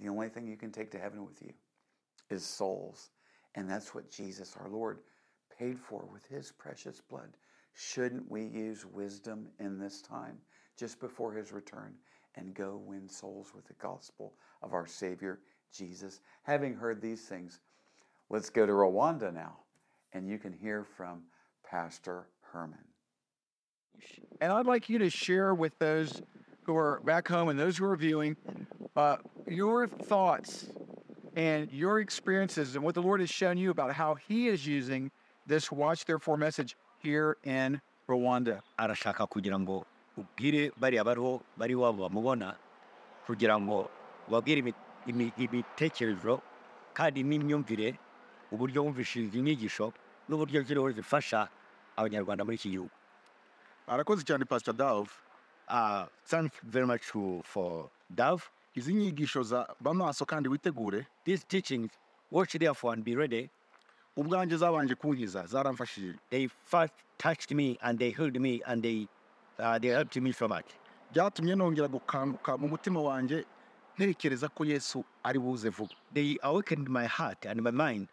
the 0.00 0.08
only 0.08 0.28
thing 0.28 0.46
you 0.46 0.56
can 0.56 0.70
take 0.70 0.92
to 0.92 0.98
heaven 0.98 1.24
with 1.24 1.42
you 1.42 1.52
is 2.30 2.44
souls. 2.44 3.10
And 3.56 3.68
that's 3.68 3.94
what 3.94 4.10
Jesus, 4.10 4.56
our 4.60 4.68
Lord, 4.68 5.00
paid 5.58 5.78
for 5.78 6.06
with 6.12 6.26
his 6.26 6.52
precious 6.52 7.00
blood. 7.00 7.36
Shouldn't 7.74 8.30
we 8.30 8.44
use 8.44 8.86
wisdom 8.86 9.48
in 9.58 9.78
this 9.78 10.00
time, 10.00 10.38
just 10.78 11.00
before 11.00 11.32
his 11.32 11.52
return, 11.52 11.94
and 12.36 12.54
go 12.54 12.76
win 12.76 13.08
souls 13.08 13.52
with 13.54 13.66
the 13.66 13.74
gospel 13.74 14.34
of 14.62 14.72
our 14.72 14.86
Savior, 14.86 15.40
Jesus? 15.72 16.20
Having 16.44 16.74
heard 16.74 17.00
these 17.00 17.22
things, 17.22 17.60
let's 18.30 18.50
go 18.50 18.64
to 18.64 18.72
Rwanda 18.72 19.32
now, 19.32 19.56
and 20.12 20.28
you 20.28 20.38
can 20.38 20.52
hear 20.52 20.84
from 20.84 21.22
Pastor 21.68 22.28
Herman. 22.52 22.78
And 24.40 24.52
I'd 24.52 24.66
like 24.66 24.88
you 24.88 24.98
to 24.98 25.10
share 25.10 25.54
with 25.54 25.76
those 25.78 26.22
who 26.62 26.76
are 26.76 27.00
back 27.04 27.28
home 27.28 27.48
and 27.48 27.58
those 27.58 27.76
who 27.76 27.84
are 27.84 27.96
viewing 27.96 28.36
uh, 28.96 29.16
your 29.48 29.86
thoughts 29.86 30.66
and 31.36 31.70
your 31.72 32.00
experiences 32.00 32.76
and 32.76 32.84
what 32.84 32.94
the 32.94 33.02
Lord 33.02 33.20
has 33.20 33.30
shown 33.30 33.58
you 33.58 33.70
about 33.70 33.92
how 33.92 34.14
He 34.14 34.48
is 34.48 34.66
using 34.66 35.10
this 35.46 35.70
Watch 35.72 36.04
Therefore 36.04 36.36
message 36.36 36.76
here 37.02 37.36
in 37.44 37.80
Rwanda. 38.08 38.60
arashaka 38.78 39.26
kugira 39.26 39.58
ngo 39.58 39.84
ubwire 40.18 40.72
bariya 40.80 41.04
bariho 41.04 41.40
bari 41.56 41.72
iwabo 41.74 42.08
bamubona 42.08 42.54
kugira 43.26 43.60
ngo 43.60 43.90
ubabwire 44.28 44.74
imitekerezo 45.38 46.40
kandi 46.94 47.22
n'imyumvire 47.22 47.98
uburyo 48.52 48.82
wumvishije 48.84 49.38
inyigisho 49.38 49.92
n'uburyo 50.28 50.62
ziriho 50.62 50.90
zifasha 50.92 51.48
abanyarwanda 51.96 52.44
muri 52.44 52.56
iki 52.56 52.70
gihugu 52.70 52.90
arakoze 53.88 54.22
cyane 54.24 54.44
pastor 54.44 54.74
dove 54.74 55.10
uh, 55.68 56.04
thanks 56.26 56.56
very 56.62 56.86
much 56.86 57.02
for 57.44 57.88
Dove. 58.10 58.42
izi 58.74 58.94
nyigisho 58.94 59.42
za 59.42 59.66
bamaso 59.80 60.24
kandi 60.26 60.48
witegure 60.48 61.06
These 61.24 61.44
teachings, 61.48 61.90
watch 62.30 62.52
therefore 62.58 62.92
and 62.92 63.02
be 63.04 63.16
ready. 63.16 63.50
Ubwanjye 64.16 64.56
zabanje 64.56 64.94
kunkiza 64.94 65.46
zaramfashije 65.46 66.14
They 66.30 66.48
first 66.48 66.94
touched 67.18 67.50
me 67.56 67.76
and 67.80 67.98
they 67.98 68.10
healed 68.10 68.40
me 68.40 68.60
and 68.66 68.82
they, 68.82 69.08
uh, 69.58 69.78
they 69.78 69.88
helped 69.90 70.16
me 70.22 70.32
so 70.32 70.48
much. 70.48 70.66
byatumye 71.12 71.54
nongera 71.54 71.88
gukanguka 71.88 72.56
mu 72.58 72.68
mutima 72.68 73.00
wanjye 73.02 73.44
ntekereza 73.98 74.48
ko 74.48 74.64
yesu 74.64 75.04
ari 75.22 75.38
buze 75.38 75.68
vuba 75.68 75.94
They 76.14 76.36
awakened 76.42 76.88
my 76.88 77.06
heart 77.06 77.46
and 77.46 77.62
my 77.62 77.70
mind 77.70 78.08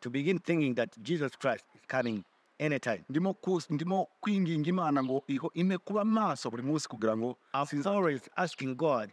to 0.00 0.10
begin 0.10 0.38
thinking 0.38 0.74
that 0.74 0.90
Jesus 1.02 1.32
Christ 1.36 1.64
is 1.74 1.80
coming 1.88 2.24
anytime. 2.60 3.04
ndimo 3.08 3.36
ndimo 3.70 4.08
kwinginga 4.20 4.68
imana 4.68 5.02
ngo 5.04 5.24
iho 5.26 5.50
ime 5.54 5.78
kuba 5.78 6.04
maso 6.04 6.50
buri 6.50 6.62
munsi 6.62 6.88
kugira 6.88 7.16
ngo 7.16 7.36
I'm 7.54 7.86
always 7.86 8.28
asking 8.36 8.74
God 8.76 9.10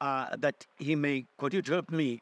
uh, 0.00 0.36
that 0.40 0.66
He 0.78 0.96
may 0.96 1.26
continue 1.38 1.62
to 1.62 1.72
help 1.72 1.90
me 1.90 2.20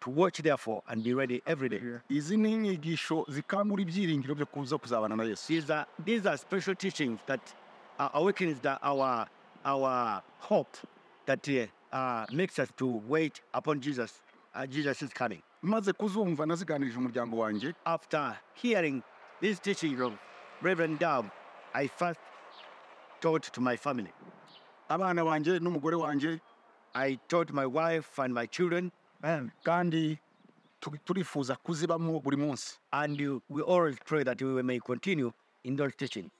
to 0.00 0.10
watch 0.10 0.42
therefore 0.42 0.82
and 0.88 1.02
be 1.02 1.14
ready 1.14 1.42
every 1.46 1.68
day. 1.68 1.80
izi 2.08 2.36
ni 2.36 2.52
inyigisho 2.52 3.24
zikangura 3.28 3.82
ibyiringiro 3.82 4.34
byo 4.34 4.46
kuza 4.46 4.78
kuzabana 4.78 5.16
na 5.16 5.24
yesu 5.24 5.46
These 5.46 5.70
are 5.74 5.86
these 6.04 6.28
are 6.28 6.36
special 6.38 6.74
teachings 6.76 7.20
that 7.26 7.40
uh, 7.98 8.08
awakens 8.14 8.60
the, 8.60 8.78
our 8.82 9.26
our 9.64 10.22
hope 10.38 10.76
that 11.26 11.48
uh, 11.48 11.66
uh, 11.96 12.26
makes 12.32 12.58
us 12.58 12.68
to 12.76 13.02
wait 13.08 13.40
upon 13.54 13.80
Jesus. 13.80 14.22
Uh, 14.54 14.66
Jesus 14.66 15.02
is 15.02 15.12
coming. 15.12 15.42
maze 15.62 15.92
kuzumva 15.92 16.46
naziganirije 16.46 16.98
umuryango 16.98 17.36
wanjye 17.38 17.74
After 17.84 18.36
hearing 18.54 19.02
these 19.40 19.60
teachings 19.60 20.00
of 20.00 20.12
Reverend 20.62 20.98
Dove, 20.98 21.28
I 21.74 21.88
first 21.88 22.20
told 23.20 23.42
to 23.42 23.60
my 23.60 23.76
family. 23.76 24.12
abana 24.88 25.24
banjye 25.24 25.58
n'umugore 25.58 25.96
wanjye 25.96 26.40
I 26.94 27.18
told 27.28 27.52
my 27.52 27.66
wife 27.66 28.18
and 28.24 28.34
my 28.34 28.46
children, 28.46 28.90
kandi 29.64 30.18
tu- 30.80 30.98
turifuza 31.04 31.56
kuzibamo 31.56 32.20
buri 32.20 32.36
munsi. 32.36 32.78
And 32.92 33.20
uh, 33.20 33.40
we 33.48 33.62
always 33.62 33.96
pray 34.04 34.22
that 34.24 34.40
we 34.42 34.62
may 34.62 34.78
continue 34.80 35.32
in 35.64 35.76
those 35.76 35.94
teachings. 35.96 36.30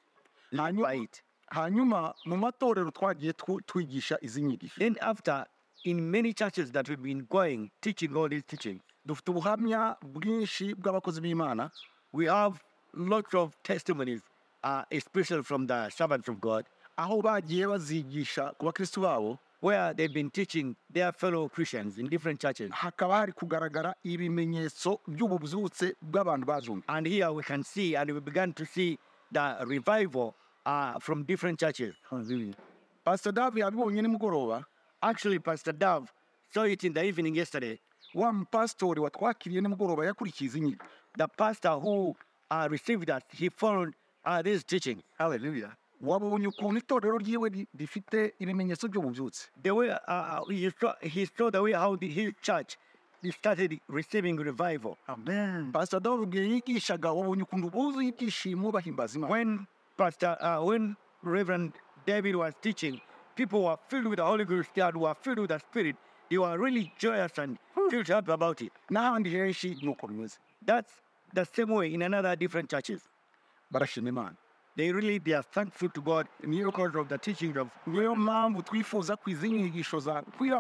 Live 0.53 0.75
Hanyuma- 0.77 0.83
by 0.83 0.95
it. 1.03 1.23
hanyuma 1.51 2.15
mu 2.27 2.37
matorero 2.37 2.91
twagiye 2.91 3.33
twigisha 3.67 4.19
izi 4.21 4.43
nyigisho 4.43 4.79
Then 4.79 4.97
after, 5.01 5.47
in 5.85 6.11
many 6.11 6.33
churches 6.35 6.71
that 6.73 6.89
we've 6.89 7.03
been 7.03 7.27
going, 7.31 7.71
teaching 7.81 8.15
all 8.17 8.29
these 8.29 8.43
teachings, 8.47 8.81
dufite 9.07 9.31
ubuhamya 9.31 9.97
bwinshi 10.03 10.75
bw'abakozi 10.75 11.21
b'imana. 11.21 11.71
we 12.13 12.27
have 12.27 12.61
lots 12.95 13.35
of 13.35 13.57
testimonies, 13.63 14.21
uh, 14.65 14.83
especially 14.93 15.43
from 15.43 15.67
the 15.67 15.89
servants 15.91 16.29
of 16.29 16.41
God, 16.41 16.65
aho 16.99 17.23
bagiye 17.23 17.67
bazigisha 17.67 18.53
ku 18.59 18.67
bakristu 18.67 19.01
babo 19.01 19.39
where 19.61 19.93
they've 19.95 20.13
been 20.15 20.31
teaching 20.31 20.77
their 20.93 21.13
fellow 21.13 21.49
Christians 21.49 21.99
in 21.99 22.09
different 22.09 22.41
churches. 22.41 22.71
hakaba 22.71 23.15
hari 23.17 23.33
kugaragara 23.33 23.95
ibimenyetso 24.05 25.01
by'ububyutse 25.09 25.95
bw'abantu 26.03 26.47
bazumva 26.47 26.83
And 26.89 27.07
here 27.07 27.33
we 27.33 27.43
can 27.43 27.63
see, 27.65 27.97
and 27.97 28.11
we 28.11 28.21
began 28.21 28.53
to 28.53 28.65
see 28.67 28.99
the 29.33 29.57
revival 29.67 30.35
uh, 30.67 30.99
from 31.01 31.25
different 31.25 31.59
churches. 31.61 31.95
pastor 33.05 33.33
davi 33.33 33.61
yabibonye 33.61 34.03
nimugoroba 34.03 34.65
Actually, 35.01 35.39
Pastor 35.39 35.73
Dove 35.73 36.13
saw 36.53 36.63
it 36.65 36.83
in 36.85 36.93
the 36.93 37.05
evening 37.05 37.35
yesterday. 37.37 37.79
wa 38.15 38.33
mupasitori 38.33 39.01
watwakiriye 39.01 39.61
nimugoroba 39.61 40.07
yakurikiye 40.07 40.47
izi 40.49 40.61
nyigisho 40.61 40.85
The 41.17 41.27
pastor 41.27 41.81
who 41.81 42.17
uh, 42.51 42.69
received 42.71 43.11
us, 43.11 43.23
he 43.33 43.49
followed 43.51 43.93
uh, 44.25 44.41
this 44.43 44.63
teaching. 44.65 45.03
Hallelujah. 45.19 45.77
Wabonye 46.01 46.47
ukuntu 46.49 46.79
itorero 46.79 47.19
ryiwe 47.19 47.49
ri- 47.49 47.67
rifite 47.79 48.35
ibimenyetso 48.39 48.89
by'ububyutse 48.89 49.49
The 49.63 49.71
way 49.71 49.91
uh, 49.91 49.97
uh, 50.09 50.49
he, 50.51 50.71
saw, 50.71 50.93
he 51.03 51.27
saw 51.27 51.51
the 51.51 51.59
way 51.63 51.73
how 51.73 51.97
the, 51.97 52.09
his 52.09 52.33
church 52.43 52.77
he 53.23 53.33
started 53.33 53.81
receiving 53.89 54.37
revival. 54.39 54.97
Amen. 55.09 55.73
pastor 55.73 56.01
davi 56.01 56.39
yigishaga 56.39 57.13
wabonye 57.13 57.43
ukuntu 57.43 57.71
buzuye 57.71 58.09
ibyishimo 58.09 58.71
bahimbaza 58.73 59.19
imana 59.19 59.33
When 59.33 59.67
Pastor, 59.97 60.37
uh, 60.41 60.63
when 60.65 60.97
Reverend 61.25 61.73
David 62.07 62.37
was 62.37 62.55
teaching, 62.63 63.01
people 63.35 63.65
were 63.65 63.77
filled 63.89 64.07
with 64.07 64.19
the 64.19 64.25
Holy 64.25 64.45
Ghost, 64.45 64.71
they 64.77 64.83
were 64.95 65.15
filled 65.21 65.41
with 65.41 65.49
the 65.51 65.59
Spirit. 65.59 65.97
They 66.31 66.39
were 66.39 66.57
really 66.57 66.93
joyous 66.99 67.37
and 67.39 67.59
filled 67.91 68.07
happy 68.07 68.31
about 68.31 68.61
it. 68.63 68.71
n'ahandi 68.91 69.31
henshi 69.31 69.75
ni 69.83 69.89
uko 69.89 70.07
bimeze 70.07 70.39
That's 70.65 70.93
the 71.35 71.45
same 71.45 71.75
way 71.75 71.93
in 71.95 72.03
another 72.03 72.37
different 72.37 72.71
churches. 72.71 73.03
barashima 73.73 74.09
imana 74.09 74.37
They 74.79 74.93
really 74.93 75.19
they 75.19 75.33
are 75.33 75.43
thankful 75.43 75.89
to 75.89 76.01
God. 76.01 76.29
Because 76.41 76.95
of 76.95 77.09
the 77.09 77.19
teachings 77.19 77.57
of. 77.57 77.69
niyo 77.87 78.15
mpamvu 78.17 78.63
twifuza 78.63 79.17
ko 79.17 79.31
izi 79.31 79.51
nyigisho 79.51 80.01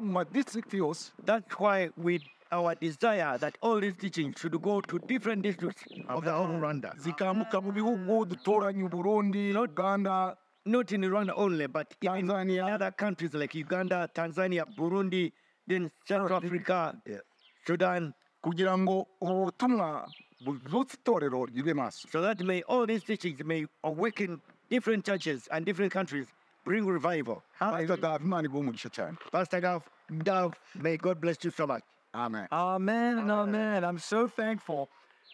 mu 0.00 0.12
madistrict 0.12 0.74
yose 0.74 1.12
That's 1.24 1.54
why 1.60 1.90
we 1.96 2.20
our 2.50 2.74
desire 2.74 3.38
that 3.38 3.56
all 3.62 3.80
these 3.80 3.94
teachings 3.94 4.40
should 4.40 4.60
go 4.60 4.80
to 4.80 4.98
different 4.98 5.42
districts 5.42 5.84
of 6.08 6.24
the 6.24 6.32
whole 6.32 6.48
Rwanda. 6.48 6.92
zikamuka 6.96 7.60
mu 7.60 7.72
bihugu 7.72 8.24
dutoranye 8.26 8.82
uburundi 8.84 9.54
uganda 9.56 10.36
Not 10.66 10.92
in 10.92 11.02
Rwanda 11.02 11.32
only, 11.36 11.66
but 11.66 11.94
in 12.02 12.30
other 12.60 12.90
countries 12.90 13.32
like 13.32 13.54
Uganda, 13.54 14.06
Tanzania, 14.14 14.64
Burundi, 14.76 15.32
then 15.66 15.90
South 16.06 16.30
Africa, 16.30 16.94
Sudan, 17.66 18.12
kugira 18.44 18.76
ngo 18.78 19.06
ubu 19.20 19.44
butumwa 19.44 20.06
ribe 20.46 21.74
maso 21.74 22.08
so 22.10 22.20
that 22.22 22.40
may 22.40 22.62
all 22.62 22.86
these 22.86 23.02
teachings 23.04 23.42
may 23.44 23.66
awaken 23.84 24.40
different 24.70 25.04
churches 25.04 25.48
and 25.50 25.64
different 25.64 25.92
countries, 25.92 26.26
bring 26.64 26.86
revival. 26.86 27.42
pastor 27.58 27.96
davi 27.96 28.24
imana 28.24 28.48
iguha 28.48 28.60
umugisha 28.60 28.90
cyane 28.90 29.16
Pastor 29.32 29.60
Gav, 29.60 29.82
Dove, 30.22 30.54
may 30.74 30.96
God 30.96 31.20
bless 31.20 31.42
you 31.44 31.50
so 31.50 31.66
much. 31.66 31.82
amen 32.14 32.46
Amen 32.52 33.18
and 33.18 33.30
amen. 33.30 33.84
I'm 33.84 33.98
so 33.98 34.26
thankful, 34.28 34.88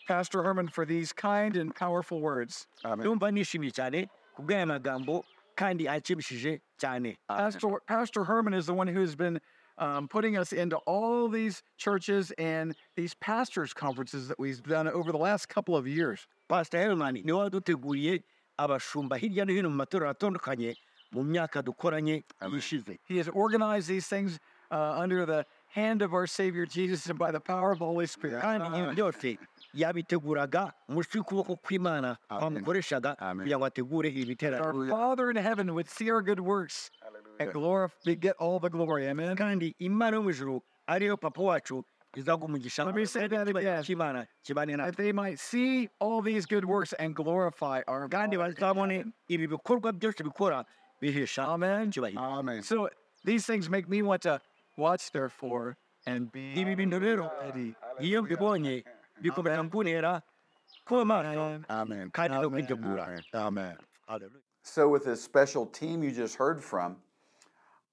Pastor 0.08 0.42
Herman, 0.42 0.68
for 0.68 0.84
these 0.86 1.12
kind 1.12 1.56
and 1.56 1.74
powerful 1.74 2.20
words. 2.20 2.66
amen 2.84 3.06
Ndumva 3.06 3.30
nishimye 3.32 3.70
cyane 3.72 4.08
kubw'aya 4.36 4.66
magambo 4.66 5.24
kandi 5.56 5.86
anshimishije 5.88 6.60
cyane. 6.78 7.16
Pastor, 7.28 7.80
Pastor 7.86 8.24
Herman 8.24 8.54
is 8.54 8.66
the 8.66 8.74
one 8.74 8.88
who's 8.88 9.14
been 9.14 9.40
um, 9.78 10.08
putting 10.08 10.36
us 10.36 10.52
into 10.52 10.76
all 10.86 11.28
these 11.28 11.62
churches 11.76 12.30
and 12.38 12.74
these 12.96 13.14
pastors' 13.14 13.72
conferences 13.74 14.28
that 14.28 14.38
we've 14.38 14.62
done 14.62 14.88
over 14.88 15.12
the 15.12 15.18
last 15.18 15.48
couple 15.48 15.76
of 15.76 15.86
years. 15.86 16.26
Pastor 16.48 16.78
Herman 16.78 17.14
niwe 17.24 17.38
waduteguriye 17.50 18.22
abashumba 18.58 19.16
hirya 19.16 19.46
no 19.46 19.52
hino 19.52 19.70
mu 19.70 19.76
matorero 19.76 20.10
atandukanye 20.14 20.76
mu 21.12 21.24
myaka 21.24 21.62
dukoranye 21.62 22.24
yishize. 22.42 22.98
He 23.06 23.16
has 23.18 23.28
organized 23.28 23.88
these 23.88 24.06
things 24.06 24.38
uh, 24.70 24.98
under 24.98 25.26
the 25.26 25.46
hand 25.68 26.02
of 26.02 26.14
our 26.14 26.26
Savior 26.26 26.66
Jesus 26.66 27.06
and 27.06 27.18
by 27.18 27.32
the 27.32 27.40
power 27.40 27.72
of 27.72 27.78
the 27.78 27.84
Holy 27.84 28.06
Spirit. 28.06 28.42
kandi 28.42 28.78
ibi 28.78 28.94
byose 28.94 29.38
yabiteguraga 29.74 30.72
munsi 30.88 31.18
y'ukuboko 31.18 31.56
kw'imana 31.56 32.16
kwamukoreshaga 32.28 33.16
Amen. 33.18 33.44
kugira 33.46 33.58
ngo 33.58 33.66
ategure 33.66 34.08
ibi 34.08 34.36
Our 34.46 34.88
Father 34.88 35.30
in 35.30 35.36
heaven 35.36 35.74
would 35.74 35.88
see 35.88 36.10
our 36.10 36.22
good 36.22 36.40
works 36.40 36.90
and 37.38 37.52
glorify, 37.52 38.14
get 38.14 38.36
all 38.38 38.58
the 38.58 38.70
glory. 38.70 39.06
Amen. 39.08 39.36
kandi 39.36 39.74
imana 39.80 40.16
yo 40.16 40.22
mu 40.22 40.60
ariyo 40.88 41.20
papa 41.20 41.40
wacu 41.42 41.82
Let 42.16 42.94
me 42.94 43.04
say 43.06 43.26
that 43.26 43.48
again. 43.48 43.82
cy'imana 43.82 44.28
kibane 44.46 44.76
That 44.76 44.96
they 44.96 45.10
might 45.10 45.40
see 45.40 45.88
all 45.98 46.22
these 46.22 46.46
good 46.46 46.64
works 46.64 46.92
and 46.92 47.12
glorify 47.12 47.82
our 47.88 48.08
kandi 48.08 48.36
bazabone 48.36 49.12
ibi 49.28 49.48
bikorwa 49.48 49.92
byose 49.92 50.22
bikora 50.22 50.64
bihesha 51.02 51.42
Amen. 51.48 51.90
amen 52.16 52.62
So 52.62 52.88
these 53.24 53.44
things 53.46 53.68
make 53.68 53.88
me 53.88 54.02
want 54.02 54.22
to 54.22 54.40
watch, 54.76 55.10
therefore, 55.10 55.76
And 56.06 56.30
ibi 56.32 56.76
bintu 56.76 57.00
rero 57.00 57.30
ah, 57.42 58.00
iyo 58.00 58.22
mbibonye 58.22 58.84
bikomeza 59.22 59.62
kuntera 59.68 60.22
kuba 60.86 61.02
imana 61.02 61.64
Amen. 61.68 62.10
kandi 62.10 62.34
no 62.40 62.50
kwitegura 62.50 63.06
Amen. 63.06 63.22
Amen. 63.34 63.76
Hallelujah. 64.06 64.40
So, 64.62 64.88
with 64.88 65.04
this 65.04 65.20
special 65.22 65.66
team 65.66 66.02
you 66.04 66.10
just 66.12 66.36
heard 66.36 66.62
from, 66.62 66.96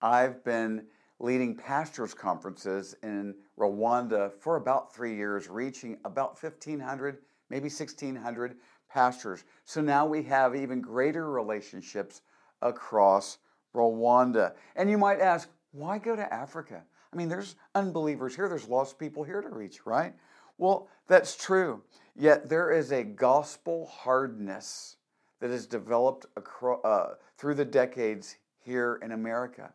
I've 0.02 0.44
been 0.44 0.86
leading 1.20 1.56
pastors' 1.56 2.14
conferences 2.14 2.96
in 3.04 3.36
Rwanda 3.60 4.32
for 4.32 4.56
about 4.56 4.94
three 4.94 5.16
years, 5.16 5.48
reaching 5.48 5.98
about 6.04 6.42
1,500, 6.42 7.20
maybe 7.50 7.70
1,600 7.70 8.56
pastors. 8.90 9.44
So 9.66 9.82
now 9.82 10.06
we 10.08 10.24
have 10.24 10.56
even 10.56 10.82
greater 10.82 11.30
relationships 11.30 12.22
across 12.62 13.38
Rwanda. 13.76 14.54
And 14.76 14.90
you 14.90 14.98
might 14.98 15.20
ask, 15.20 15.50
why 15.72 16.00
go 16.00 16.16
to 16.16 16.34
Africa? 16.34 16.84
I 17.14 17.16
mean, 17.16 17.30
there's 17.30 17.56
unbelievers 17.76 18.36
here, 18.36 18.50
there's 18.50 18.68
lost 18.68 18.98
people 18.98 19.24
here 19.24 19.42
to 19.42 19.50
reach, 19.50 19.86
right? 19.86 20.14
Well, 20.58 20.88
that's 21.08 21.36
true. 21.36 21.82
Yet 22.16 22.50
there 22.50 22.72
is 22.72 22.92
a 22.92 23.04
gospel 23.04 23.86
hardness 23.86 24.98
that 25.40 25.50
has 25.50 25.66
developed 25.66 26.26
acro- 26.38 26.82
uh, 26.82 27.16
through 27.38 27.56
the 27.56 27.66
decades 27.66 28.38
here 28.60 29.00
in 29.02 29.12
America. 29.12 29.72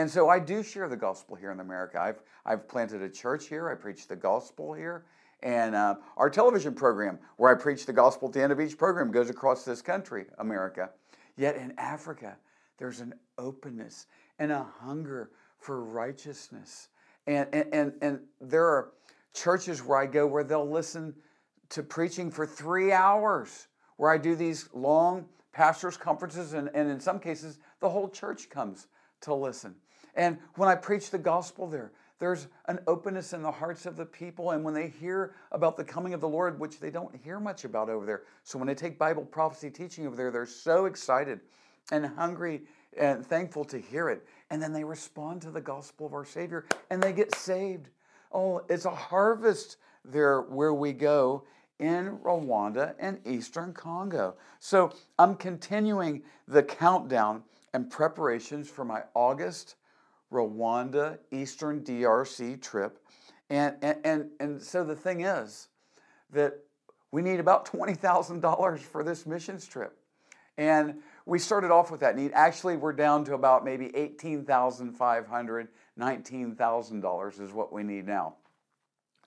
And 0.00 0.10
so 0.10 0.30
I 0.30 0.38
do 0.38 0.62
share 0.62 0.88
the 0.88 0.96
gospel 0.96 1.36
here 1.36 1.52
in 1.52 1.60
America. 1.60 2.00
I've, 2.00 2.22
I've 2.46 2.66
planted 2.66 3.02
a 3.02 3.08
church 3.10 3.48
here, 3.48 3.68
I 3.68 3.74
preach 3.74 4.08
the 4.08 4.16
gospel 4.16 4.72
here. 4.72 5.04
And 5.42 5.74
uh, 5.74 5.96
our 6.16 6.30
television 6.30 6.72
program, 6.72 7.18
where 7.36 7.54
I 7.54 7.60
preach 7.60 7.84
the 7.84 7.92
gospel 7.92 8.28
at 8.28 8.32
the 8.32 8.42
end 8.42 8.50
of 8.50 8.62
each 8.62 8.78
program, 8.78 9.10
goes 9.10 9.28
across 9.28 9.62
this 9.62 9.82
country, 9.82 10.24
America. 10.38 10.88
Yet 11.36 11.56
in 11.56 11.74
Africa, 11.76 12.38
there's 12.78 13.00
an 13.00 13.12
openness 13.36 14.06
and 14.38 14.50
a 14.50 14.66
hunger 14.78 15.32
for 15.58 15.84
righteousness. 15.84 16.88
And, 17.26 17.46
and, 17.52 17.66
and, 17.74 17.92
and 18.00 18.20
there 18.40 18.64
are 18.64 18.92
churches 19.34 19.84
where 19.84 19.98
I 19.98 20.06
go 20.06 20.26
where 20.26 20.44
they'll 20.44 20.66
listen 20.66 21.14
to 21.68 21.82
preaching 21.82 22.30
for 22.30 22.46
three 22.46 22.90
hours, 22.90 23.68
where 23.98 24.10
I 24.10 24.16
do 24.16 24.34
these 24.34 24.70
long 24.72 25.26
pastors' 25.52 25.98
conferences, 25.98 26.54
and, 26.54 26.70
and 26.72 26.90
in 26.90 27.00
some 27.00 27.18
cases, 27.18 27.58
the 27.80 27.90
whole 27.90 28.08
church 28.08 28.48
comes 28.48 28.86
to 29.22 29.34
listen. 29.34 29.74
And 30.14 30.38
when 30.56 30.68
I 30.68 30.74
preach 30.74 31.10
the 31.10 31.18
gospel 31.18 31.66
there, 31.66 31.92
there's 32.18 32.48
an 32.66 32.78
openness 32.86 33.32
in 33.32 33.42
the 33.42 33.50
hearts 33.50 33.86
of 33.86 33.96
the 33.96 34.04
people. 34.04 34.50
And 34.50 34.62
when 34.62 34.74
they 34.74 34.88
hear 34.88 35.34
about 35.52 35.76
the 35.76 35.84
coming 35.84 36.12
of 36.12 36.20
the 36.20 36.28
Lord, 36.28 36.60
which 36.60 36.78
they 36.78 36.90
don't 36.90 37.14
hear 37.24 37.40
much 37.40 37.64
about 37.64 37.88
over 37.88 38.04
there, 38.04 38.22
so 38.44 38.58
when 38.58 38.68
they 38.68 38.74
take 38.74 38.98
Bible 38.98 39.24
prophecy 39.24 39.70
teaching 39.70 40.06
over 40.06 40.16
there, 40.16 40.30
they're 40.30 40.46
so 40.46 40.84
excited 40.84 41.40
and 41.90 42.04
hungry 42.06 42.62
and 42.98 43.24
thankful 43.24 43.64
to 43.64 43.78
hear 43.78 44.10
it. 44.10 44.26
And 44.50 44.62
then 44.62 44.72
they 44.72 44.84
respond 44.84 45.40
to 45.42 45.50
the 45.50 45.60
gospel 45.60 46.06
of 46.06 46.12
our 46.12 46.24
Savior 46.24 46.66
and 46.90 47.02
they 47.02 47.12
get 47.12 47.34
saved. 47.34 47.88
Oh, 48.32 48.62
it's 48.68 48.84
a 48.84 48.94
harvest 48.94 49.78
there 50.04 50.42
where 50.42 50.74
we 50.74 50.92
go 50.92 51.44
in 51.78 52.18
Rwanda 52.18 52.94
and 52.98 53.18
Eastern 53.26 53.72
Congo. 53.72 54.34
So 54.58 54.92
I'm 55.18 55.34
continuing 55.34 56.22
the 56.46 56.62
countdown 56.62 57.44
and 57.72 57.90
preparations 57.90 58.68
for 58.68 58.84
my 58.84 59.02
August 59.14 59.76
Rwanda 60.32 61.18
Eastern 61.30 61.82
DRC 61.82 62.60
trip. 62.60 62.98
And, 63.48 63.76
and, 63.82 63.98
and, 64.04 64.30
and 64.38 64.62
so 64.62 64.84
the 64.84 64.94
thing 64.94 65.22
is 65.22 65.68
that 66.32 66.54
we 67.10 67.22
need 67.22 67.40
about 67.40 67.66
$20,000 67.66 68.78
for 68.78 69.02
this 69.02 69.26
missions 69.26 69.66
trip. 69.66 69.96
And 70.56 70.96
we 71.26 71.38
started 71.38 71.70
off 71.70 71.90
with 71.90 72.00
that 72.00 72.16
need. 72.16 72.32
Actually, 72.34 72.76
we're 72.76 72.92
down 72.92 73.24
to 73.24 73.34
about 73.34 73.64
maybe 73.64 73.88
$18,500, 73.88 75.68
$19,000 75.98 77.40
is 77.40 77.52
what 77.52 77.72
we 77.72 77.82
need 77.82 78.06
now. 78.06 78.34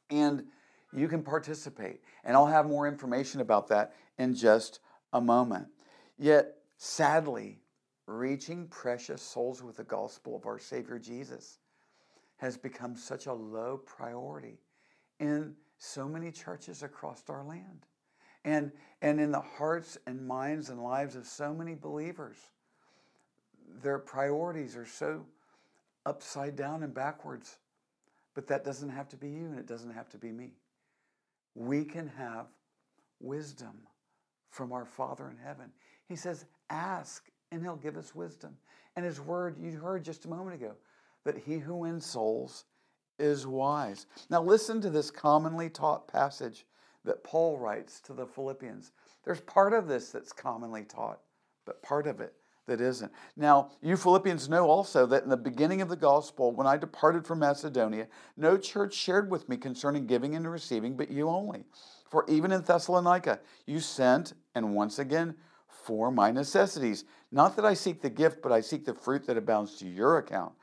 And 0.10 0.46
you 0.94 1.08
can 1.08 1.24
participate. 1.24 2.02
And 2.24 2.38
I'll 2.38 2.46
have 2.46 2.68
more 2.68 2.88
information 2.88 3.42
about 3.42 3.68
that 3.70 3.96
in 4.18 4.36
just 4.36 4.80
a 5.12 5.20
moment. 5.20 5.68
Yet, 6.20 6.56
sadly, 6.78 7.60
reaching 8.06 8.68
precious 8.68 9.22
souls 9.22 9.64
with 9.64 9.78
the 9.78 9.84
gospel 9.84 10.36
of 10.36 10.46
our 10.46 10.60
Savior 10.60 11.00
Jesus 11.00 11.60
has 12.38 12.58
become 12.58 12.96
such 12.96 13.28
a 13.28 13.34
low 13.34 13.78
priority 13.86 14.60
in 15.20 15.56
so 15.78 16.08
many 16.08 16.32
churches 16.32 16.84
across 16.84 17.24
our 17.30 17.44
land 17.46 17.86
and, 18.46 18.72
and 19.02 19.20
in 19.20 19.32
the 19.32 19.40
hearts 19.40 19.98
and 20.08 20.26
minds 20.28 20.70
and 20.70 20.82
lives 20.82 21.16
of 21.16 21.26
so 21.26 21.54
many 21.54 21.76
believers. 21.76 22.38
Their 23.82 24.00
priorities 24.00 24.76
are 24.76 24.86
so 24.86 25.26
upside 26.06 26.56
down 26.56 26.84
and 26.84 26.94
backwards. 26.94 27.58
But 28.34 28.48
that 28.48 28.64
doesn't 28.64 28.90
have 28.90 29.08
to 29.10 29.18
be 29.18 29.30
you 29.30 29.46
and 29.46 29.60
it 29.60 29.68
doesn't 29.68 29.94
have 29.94 30.10
to 30.10 30.18
be 30.18 30.32
me. 30.32 30.54
We 31.56 31.86
can 31.86 32.08
have 32.08 32.48
wisdom 33.20 33.88
from 34.50 34.72
our 34.72 34.86
Father 34.86 35.30
in 35.30 35.38
heaven. 35.38 35.72
He 36.08 36.16
says, 36.16 36.46
Ask 36.70 37.30
and 37.54 37.62
He'll 37.64 37.76
give 37.76 37.98
us 37.98 38.16
wisdom. 38.16 38.58
And 38.96 39.06
His 39.06 39.22
word, 39.22 39.58
you 39.60 39.72
heard 39.72 40.04
just 40.04 40.26
a 40.26 40.30
moment 40.30 40.56
ago, 40.56 40.74
that 41.24 41.38
he 41.38 41.58
who 41.58 41.76
wins 41.78 42.06
souls 42.06 42.66
is 43.20 43.48
wise. 43.48 44.08
Now, 44.30 44.42
listen 44.42 44.82
to 44.82 44.90
this 44.90 45.12
commonly 45.12 45.70
taught 45.70 46.08
passage 46.08 46.66
that 47.06 47.24
Paul 47.24 47.58
writes 47.58 48.02
to 48.02 48.14
the 48.14 48.26
Philippians. 48.26 48.92
There's 49.24 49.42
part 49.42 49.74
of 49.74 49.88
this 49.88 50.10
that's 50.10 50.34
commonly 50.34 50.84
taught, 50.84 51.20
but 51.66 51.82
part 51.82 52.08
of 52.08 52.20
it 52.20 52.34
that 52.66 52.82
isn't. 52.82 53.12
Now, 53.36 53.72
you 53.82 53.98
Philippians 53.98 54.50
know 54.50 54.70
also 54.70 55.06
that 55.06 55.24
in 55.24 55.30
the 55.30 55.38
beginning 55.38 55.82
of 55.82 55.90
the 55.90 55.96
gospel, 55.96 56.52
when 56.52 56.68
I 56.68 56.78
departed 56.78 57.26
from 57.26 57.40
Macedonia, 57.40 58.08
no 58.38 58.58
church 58.58 58.94
shared 58.94 59.30
with 59.30 59.48
me 59.50 59.58
concerning 59.58 60.08
giving 60.08 60.36
and 60.36 60.50
receiving, 60.50 60.96
but 60.96 61.12
you 61.12 61.28
only. 61.30 61.66
For 62.10 62.26
even 62.30 62.52
in 62.52 62.62
Thessalonica, 62.62 63.40
you 63.66 63.80
sent, 63.80 64.34
and 64.56 64.76
once 64.76 65.00
again, 65.00 65.36
for 65.84 66.12
my 66.12 66.32
necessities. 66.32 67.04
Not 67.34 67.56
that 67.56 67.66
I 67.66 67.74
seek 67.74 68.00
the 68.00 68.12
gift, 68.12 68.44
but 68.44 68.52
I 68.52 68.62
seek 68.62 68.86
the 68.86 68.94
fruit 68.94 69.26
that 69.26 69.38
abounds 69.38 69.76
to 69.78 69.88
your 69.88 70.20
account. 70.20 70.54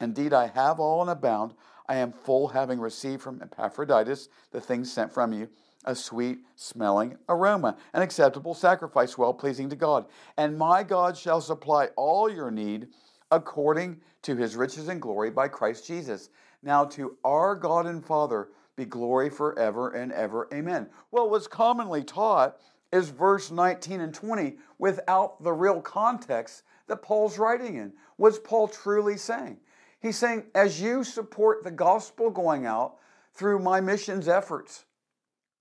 Indeed, 0.00 0.32
I 0.32 0.46
have 0.46 0.80
all 0.80 1.02
and 1.02 1.10
abound. 1.10 1.52
I 1.86 1.96
am 1.96 2.12
full, 2.12 2.48
having 2.48 2.80
received 2.80 3.20
from 3.20 3.42
Epaphroditus 3.42 4.30
the 4.50 4.60
things 4.60 4.90
sent 4.90 5.12
from 5.12 5.34
you 5.34 5.50
a 5.84 5.94
sweet 5.94 6.38
smelling 6.56 7.18
aroma, 7.28 7.76
an 7.92 8.00
acceptable 8.00 8.54
sacrifice, 8.54 9.18
well 9.18 9.34
pleasing 9.34 9.68
to 9.68 9.76
God. 9.76 10.06
And 10.38 10.56
my 10.56 10.82
God 10.82 11.14
shall 11.14 11.42
supply 11.42 11.88
all 11.94 12.30
your 12.30 12.50
need 12.50 12.88
according 13.30 14.00
to 14.22 14.34
his 14.34 14.56
riches 14.56 14.88
and 14.88 15.02
glory 15.02 15.30
by 15.30 15.48
Christ 15.48 15.86
Jesus. 15.86 16.30
Now 16.62 16.86
to 16.86 17.18
our 17.22 17.54
God 17.54 17.84
and 17.84 18.02
Father 18.02 18.48
be 18.76 18.86
glory 18.86 19.28
forever 19.28 19.90
and 19.90 20.10
ever. 20.10 20.48
Amen. 20.54 20.88
Well, 21.10 21.28
what's 21.28 21.46
commonly 21.46 22.02
taught 22.02 22.56
is 22.94 23.08
verse 23.08 23.50
19 23.50 24.00
and 24.00 24.14
20 24.14 24.56
without 24.78 25.42
the 25.42 25.52
real 25.52 25.80
context 25.80 26.62
that 26.86 27.02
Paul's 27.02 27.38
writing 27.38 27.74
in. 27.74 27.92
What's 28.16 28.38
Paul 28.38 28.68
truly 28.68 29.16
saying? 29.16 29.58
He's 30.00 30.16
saying, 30.16 30.44
as 30.54 30.80
you 30.80 31.02
support 31.02 31.64
the 31.64 31.72
gospel 31.72 32.30
going 32.30 32.66
out 32.66 32.98
through 33.32 33.58
my 33.58 33.80
missions 33.80 34.28
efforts, 34.28 34.84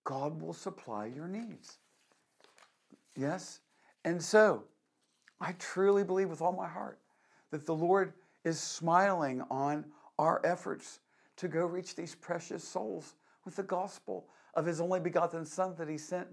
God 0.04 0.40
will 0.40 0.54
supply 0.54 1.08
your 1.08 1.28
needs. 1.28 1.80
Yes? 3.16 3.62
And 4.06 4.22
so, 4.22 4.66
I 5.42 5.54
truly 5.54 6.04
believe 6.04 6.30
with 6.30 6.42
all 6.42 6.54
my 6.54 6.68
heart 6.68 7.00
that 7.50 7.66
the 7.66 7.74
Lord 7.74 8.14
is 8.44 8.60
smiling 8.60 9.42
on 9.50 9.86
our 10.20 10.40
efforts 10.46 11.00
to 11.38 11.48
go 11.48 11.66
reach 11.66 11.96
these 11.96 12.14
precious 12.14 12.64
souls 12.64 13.16
with 13.44 13.56
the 13.56 13.64
gospel 13.64 14.28
of 14.54 14.68
His 14.68 14.80
only 14.80 15.00
begotten 15.00 15.46
Son 15.46 15.74
that 15.80 15.90
He 15.90 15.98
sent 15.98 16.28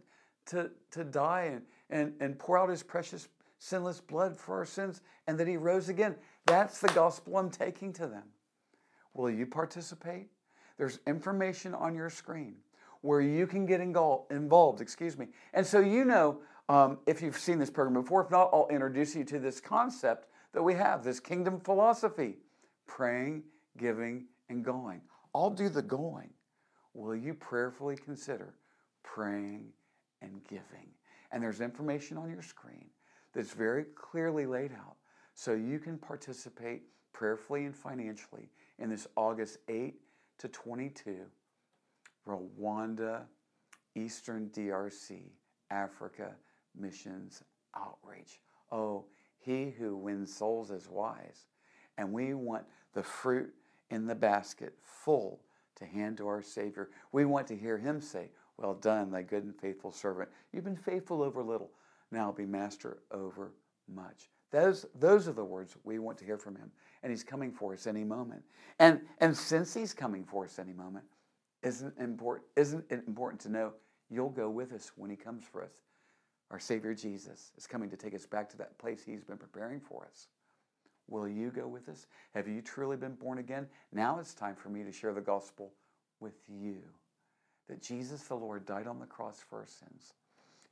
to, 0.46 0.70
to 0.90 1.04
die 1.04 1.52
and, 1.52 1.62
and, 1.90 2.12
and 2.20 2.38
pour 2.38 2.58
out 2.58 2.68
His 2.68 2.82
precious 2.82 3.28
sinless 3.58 4.00
blood 4.00 4.36
for 4.36 4.58
our 4.58 4.64
sins 4.64 5.02
and 5.26 5.38
that 5.38 5.46
He 5.46 5.56
rose 5.56 5.88
again. 5.88 6.14
That's 6.46 6.80
the 6.80 6.88
gospel 6.88 7.36
I'm 7.36 7.50
taking 7.50 7.92
to 7.94 8.06
them. 8.06 8.24
Will 9.14 9.30
you 9.30 9.46
participate? 9.46 10.28
There's 10.78 10.98
information 11.06 11.74
on 11.74 11.94
your 11.94 12.10
screen 12.10 12.56
where 13.02 13.20
you 13.20 13.46
can 13.46 13.66
get 13.66 13.80
involved, 13.80 14.80
excuse 14.80 15.16
me. 15.16 15.28
And 15.54 15.66
so 15.66 15.80
you 15.80 16.04
know, 16.04 16.40
um, 16.68 16.98
if 17.06 17.20
you've 17.22 17.38
seen 17.38 17.58
this 17.58 17.70
program 17.70 18.00
before, 18.00 18.22
if 18.22 18.30
not, 18.30 18.50
I'll 18.52 18.68
introduce 18.70 19.16
you 19.16 19.24
to 19.24 19.38
this 19.38 19.60
concept 19.60 20.28
that 20.52 20.62
we 20.62 20.74
have, 20.74 21.02
this 21.02 21.20
kingdom 21.20 21.60
philosophy, 21.60 22.36
praying, 22.86 23.42
giving, 23.76 24.26
and 24.48 24.64
going. 24.64 25.00
I'll 25.34 25.50
do 25.50 25.68
the 25.68 25.82
going. 25.82 26.30
Will 26.94 27.16
you 27.16 27.34
prayerfully 27.34 27.96
consider 27.96 28.54
praying 29.02 29.68
and 30.22 30.42
giving? 30.48 30.88
And 31.32 31.42
there's 31.42 31.60
information 31.60 32.16
on 32.16 32.30
your 32.30 32.42
screen 32.42 32.86
that's 33.34 33.52
very 33.52 33.84
clearly 33.94 34.46
laid 34.46 34.72
out 34.72 34.96
so 35.34 35.54
you 35.54 35.78
can 35.78 35.98
participate 35.98 36.82
prayerfully 37.12 37.64
and 37.64 37.76
financially 37.76 38.50
in 38.78 38.90
this 38.90 39.06
August 39.16 39.58
8 39.68 39.94
to 40.38 40.48
22 40.48 41.16
Rwanda, 42.26 43.22
Eastern 43.94 44.50
DRC, 44.50 45.30
Africa 45.70 46.32
missions 46.78 47.42
outreach. 47.76 48.40
Oh, 48.70 49.06
he 49.38 49.70
who 49.70 49.96
wins 49.96 50.34
souls 50.34 50.70
is 50.70 50.88
wise. 50.88 51.46
And 51.98 52.12
we 52.12 52.34
want 52.34 52.64
the 52.94 53.02
fruit 53.02 53.52
in 53.90 54.06
the 54.06 54.14
basket, 54.14 54.74
full 54.82 55.40
to 55.76 55.84
hand 55.84 56.18
to 56.18 56.26
our 56.28 56.42
Savior. 56.42 56.90
We 57.12 57.24
want 57.24 57.46
to 57.48 57.56
hear 57.56 57.78
Him 57.78 58.00
say, 58.00 58.30
Well 58.60 58.74
done, 58.74 59.10
thy 59.10 59.22
good 59.22 59.44
and 59.44 59.56
faithful 59.56 59.90
servant. 59.90 60.28
You've 60.52 60.64
been 60.64 60.76
faithful 60.76 61.22
over 61.22 61.42
little, 61.42 61.70
now 62.12 62.30
be 62.30 62.44
master 62.44 62.98
over 63.10 63.52
much. 63.88 64.28
Those, 64.50 64.84
those 64.94 65.28
are 65.28 65.32
the 65.32 65.44
words 65.44 65.76
we 65.82 65.98
want 65.98 66.18
to 66.18 66.24
hear 66.26 66.36
from 66.36 66.56
Him. 66.56 66.70
And 67.02 67.10
He's 67.10 67.24
coming 67.24 67.52
for 67.52 67.72
us 67.72 67.86
any 67.86 68.04
moment. 68.04 68.42
And, 68.78 69.00
and 69.18 69.34
since 69.34 69.72
He's 69.72 69.94
coming 69.94 70.24
for 70.24 70.44
us 70.44 70.58
any 70.58 70.74
moment, 70.74 71.06
isn't, 71.62 71.96
important, 71.98 72.46
isn't 72.56 72.84
it 72.90 73.02
important 73.06 73.40
to 73.42 73.48
know 73.48 73.72
you'll 74.10 74.28
go 74.28 74.50
with 74.50 74.72
us 74.72 74.92
when 74.96 75.08
He 75.08 75.16
comes 75.16 75.44
for 75.50 75.62
us? 75.62 75.72
Our 76.50 76.58
Savior 76.58 76.94
Jesus 76.94 77.52
is 77.56 77.66
coming 77.66 77.88
to 77.90 77.96
take 77.96 78.14
us 78.14 78.26
back 78.26 78.50
to 78.50 78.58
that 78.58 78.76
place 78.78 79.02
He's 79.06 79.24
been 79.24 79.38
preparing 79.38 79.80
for 79.80 80.06
us. 80.10 80.28
Will 81.08 81.28
you 81.28 81.50
go 81.50 81.66
with 81.66 81.88
us? 81.88 82.06
Have 82.34 82.46
you 82.46 82.60
truly 82.60 82.98
been 82.98 83.14
born 83.14 83.38
again? 83.38 83.66
Now 83.92 84.18
it's 84.18 84.34
time 84.34 84.54
for 84.54 84.68
me 84.68 84.82
to 84.82 84.92
share 84.92 85.14
the 85.14 85.20
gospel 85.20 85.72
with 86.20 86.34
you 86.48 86.82
that 87.70 87.82
Jesus 87.82 88.22
the 88.24 88.34
Lord 88.34 88.66
died 88.66 88.86
on 88.86 88.98
the 88.98 89.06
cross 89.06 89.42
for 89.48 89.60
our 89.60 89.66
sins. 89.66 90.14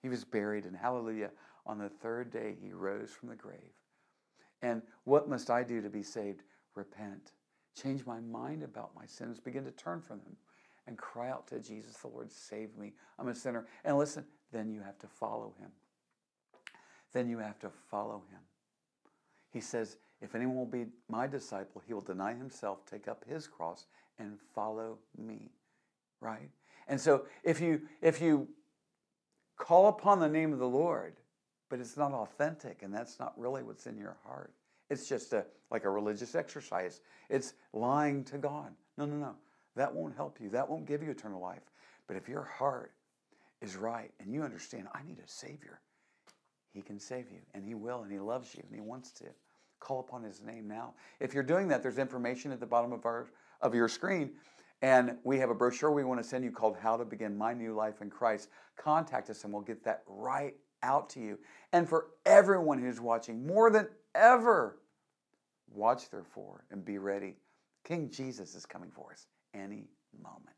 He 0.03 0.09
was 0.09 0.25
buried, 0.25 0.65
and 0.65 0.77
hallelujah, 0.77 1.31
on 1.65 1.79
the 1.79 1.89
third 1.89 2.31
day 2.31 2.57
he 2.61 2.73
rose 2.73 3.11
from 3.11 3.29
the 3.29 3.37
grave. 3.37 3.73
And 4.63 4.83
what 5.05 5.29
must 5.29 5.49
I 5.49 5.63
do 5.63 5.81
to 5.81 5.89
be 5.89 6.03
saved? 6.03 6.43
Repent. 6.75 7.33
Change 7.81 8.05
my 8.05 8.19
mind 8.21 8.65
about 8.65 8.95
my 8.97 9.07
sins, 9.07 9.39
begin 9.39 9.65
to 9.65 9.71
turn 9.71 10.01
from 10.01 10.19
them, 10.19 10.37
and 10.87 10.99
cry 10.99 11.31
out 11.31 11.47
to 11.49 11.61
Jesus 11.61 11.97
the 11.99 12.09
Lord, 12.09 12.33
save 12.33 12.77
me. 12.77 12.93
I'm 13.19 13.29
a 13.29 13.35
sinner. 13.35 13.67
And 13.85 13.97
listen, 13.97 14.25
then 14.53 14.71
you 14.71 14.81
have 14.81 14.99
to 14.99 15.07
follow 15.07 15.55
him. 15.61 15.71
Then 17.13 17.29
you 17.29 17.39
have 17.39 17.59
to 17.61 17.71
follow 17.91 18.23
him. 18.31 18.41
He 19.51 19.61
says, 19.61 19.97
if 20.21 20.35
anyone 20.35 20.57
will 20.57 20.67
be 20.67 20.87
my 21.09 21.29
disciple, 21.29 21.81
he 21.87 21.95
will 21.95 22.01
deny 22.01 22.35
himself, 22.35 22.85
take 22.85 23.07
up 23.07 23.25
his 23.29 23.47
cross, 23.47 23.87
and 24.19 24.39
follow 24.55 24.99
me. 25.17 25.53
Right? 26.21 26.51
And 26.89 27.01
so 27.01 27.27
if 27.45 27.61
you 27.61 27.83
if 28.01 28.21
you 28.21 28.49
call 29.57 29.89
upon 29.89 30.21
the 30.21 30.29
name 30.29 30.53
of 30.53 30.59
the 30.59 30.69
Lord, 30.69 31.17
but 31.69 31.81
it's 31.81 31.97
not 31.97 32.13
authentic 32.13 32.83
and 32.83 32.93
that's 32.93 33.19
not 33.21 33.39
really 33.39 33.63
what's 33.63 33.87
in 33.87 33.97
your 33.97 34.17
heart. 34.25 34.53
It's 34.91 35.09
just 35.09 35.33
a 35.33 35.45
like 35.71 35.85
a 35.85 35.91
religious 35.91 36.35
exercise. 36.35 37.01
It's 37.29 37.55
lying 37.73 38.25
to 38.25 38.39
God. 38.39 38.73
No, 38.97 39.05
no, 39.05 39.17
no. 39.17 39.35
That 39.77 39.95
won't 39.95 40.17
help 40.17 40.41
you. 40.41 40.49
That 40.51 40.69
won't 40.69 40.87
give 40.87 41.03
you 41.03 41.11
eternal 41.11 41.41
life. 41.41 41.63
But 42.07 42.17
if 42.17 42.29
your 42.29 42.43
heart 42.43 42.93
is 43.61 43.77
right 43.77 44.11
and 44.19 44.33
you 44.33 44.43
understand, 44.43 44.89
I 44.95 45.03
need 45.07 45.19
a 45.19 45.29
Savior, 45.29 45.81
He 46.73 46.81
can 46.81 46.99
save 46.99 47.31
you, 47.31 47.41
and 47.55 47.65
He 47.65 47.75
will, 47.75 48.03
and 48.03 48.11
He 48.11 48.19
loves 48.19 48.55
you, 48.55 48.63
and 48.67 48.75
He 48.75 48.81
wants 48.81 49.13
to. 49.13 49.25
Call 49.81 50.01
upon 50.01 50.25
His 50.25 50.41
name 50.43 50.67
now. 50.67 50.95
If 51.21 51.35
you're 51.35 51.45
doing 51.45 51.69
that, 51.69 51.83
there's 51.83 51.99
information 51.99 52.51
at 52.51 52.59
the 52.59 52.67
bottom 52.67 52.93
of 52.93 53.07
our 53.07 53.29
of 53.61 53.75
your 53.75 53.89
screen. 53.89 54.33
And 54.81 55.17
we 55.25 55.39
have 55.39 55.51
a 55.51 55.55
brochure 55.55 55.91
we 55.91 56.05
want 56.05 56.23
to 56.23 56.29
send 56.29 56.45
you 56.45 56.53
called 56.53 56.77
How 56.81 56.97
to 56.97 57.05
Begin 57.05 57.37
My 57.37 57.53
New 57.53 57.75
Life 57.75 58.01
in 58.01 58.11
Christ. 58.11 58.49
Contact 58.77 59.29
us 59.29 59.45
and 59.45 59.53
we'll 59.53 59.63
get 59.63 59.85
that 59.85 60.03
right 60.07 60.55
out 60.83 61.11
to 61.11 61.21
you. 61.21 61.39
And 61.73 61.89
for 61.89 62.07
everyone 62.25 62.79
who's 62.79 63.01
watching, 63.01 63.47
more 63.47 63.71
than 63.71 63.89
ever, 64.15 64.79
watch 65.69 66.11
therefore 66.11 66.65
and 66.71 66.85
be 66.85 66.99
ready. 66.99 67.37
King 67.85 68.11
Jesus 68.11 68.55
is 68.55 68.67
coming 68.67 68.91
for 68.91 69.13
us 69.13 69.27
any 69.55 69.89
moment. 70.23 70.57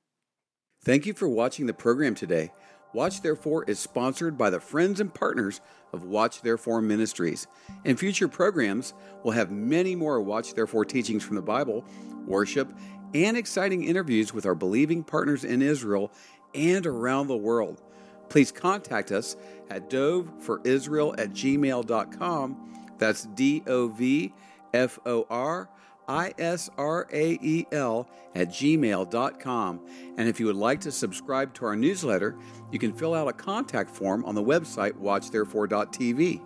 Thank 0.83 1.07
you 1.07 1.15
for 1.15 1.29
watching 1.29 1.67
the 1.67 1.75
program 1.75 2.15
today. 2.15 2.53
Watch 2.93 3.23
Therefore 3.23 3.65
is 3.65 3.79
sponsored 3.79 4.37
by 4.37 4.51
the 4.51 4.59
friends 4.59 4.99
and 4.99 5.15
partners 5.15 5.61
of 5.93 6.05
Watch 6.05 6.43
Therefore 6.43 6.83
Ministries. 6.83 7.47
In 7.85 7.97
future 7.97 8.27
programs, 8.27 8.95
we'll 9.23 9.35
have 9.35 9.51
many 9.51 9.95
more 9.95 10.21
Watch 10.21 10.55
Therefore 10.55 10.85
teachings 10.85 11.23
from 11.23 11.37
the 11.37 11.43
Bible, 11.43 11.85
worship, 12.27 12.73
and 13.15 13.37
exciting 13.37 13.85
interviews 13.85 14.33
with 14.33 14.47
our 14.47 14.55
believing 14.55 15.03
partners 15.03 15.45
in 15.45 15.63
Israel 15.63 16.11
and 16.55 16.87
around 16.87 17.29
the 17.29 17.37
world. 17.37 17.83
Please 18.29 18.53
contact 18.53 19.11
us 19.11 19.37
at 19.71 19.91
doveforisrael 19.91 21.19
at 21.19 21.31
gmail.com. 21.31 22.89
That's 22.99 23.25
D 23.27 23.63
O 23.67 23.89
V 23.89 24.33
F 24.73 24.99
O 25.05 25.27
R 25.29 25.69
I 26.09 26.35
S 26.39 26.71
R 26.77 27.09
A 27.13 27.39
E 27.41 27.67
L 27.73 28.09
at 28.35 28.49
gmail.com. 28.49 29.81
And 30.17 30.29
if 30.29 30.39
you 30.39 30.47
would 30.47 30.57
like 30.57 30.81
to 30.83 30.93
subscribe 30.93 31.55
to 31.55 31.65
our 31.67 31.77
newsletter, 31.77 32.37
you 32.71 32.79
can 32.79 32.93
fill 32.93 33.15
out 33.15 33.29
a 33.29 33.33
contact 33.33 33.91
form 33.91 34.25
on 34.25 34.35
the 34.35 34.43
website 34.43 34.93
watchtherefore.tv. 34.93 36.43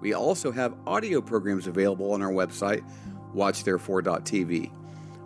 We 0.00 0.12
also 0.12 0.52
have 0.52 0.76
audio 0.86 1.20
programs 1.20 1.66
available 1.66 2.12
on 2.12 2.22
our 2.22 2.30
website, 2.30 2.84
watchtherefore.tv. 3.34 4.70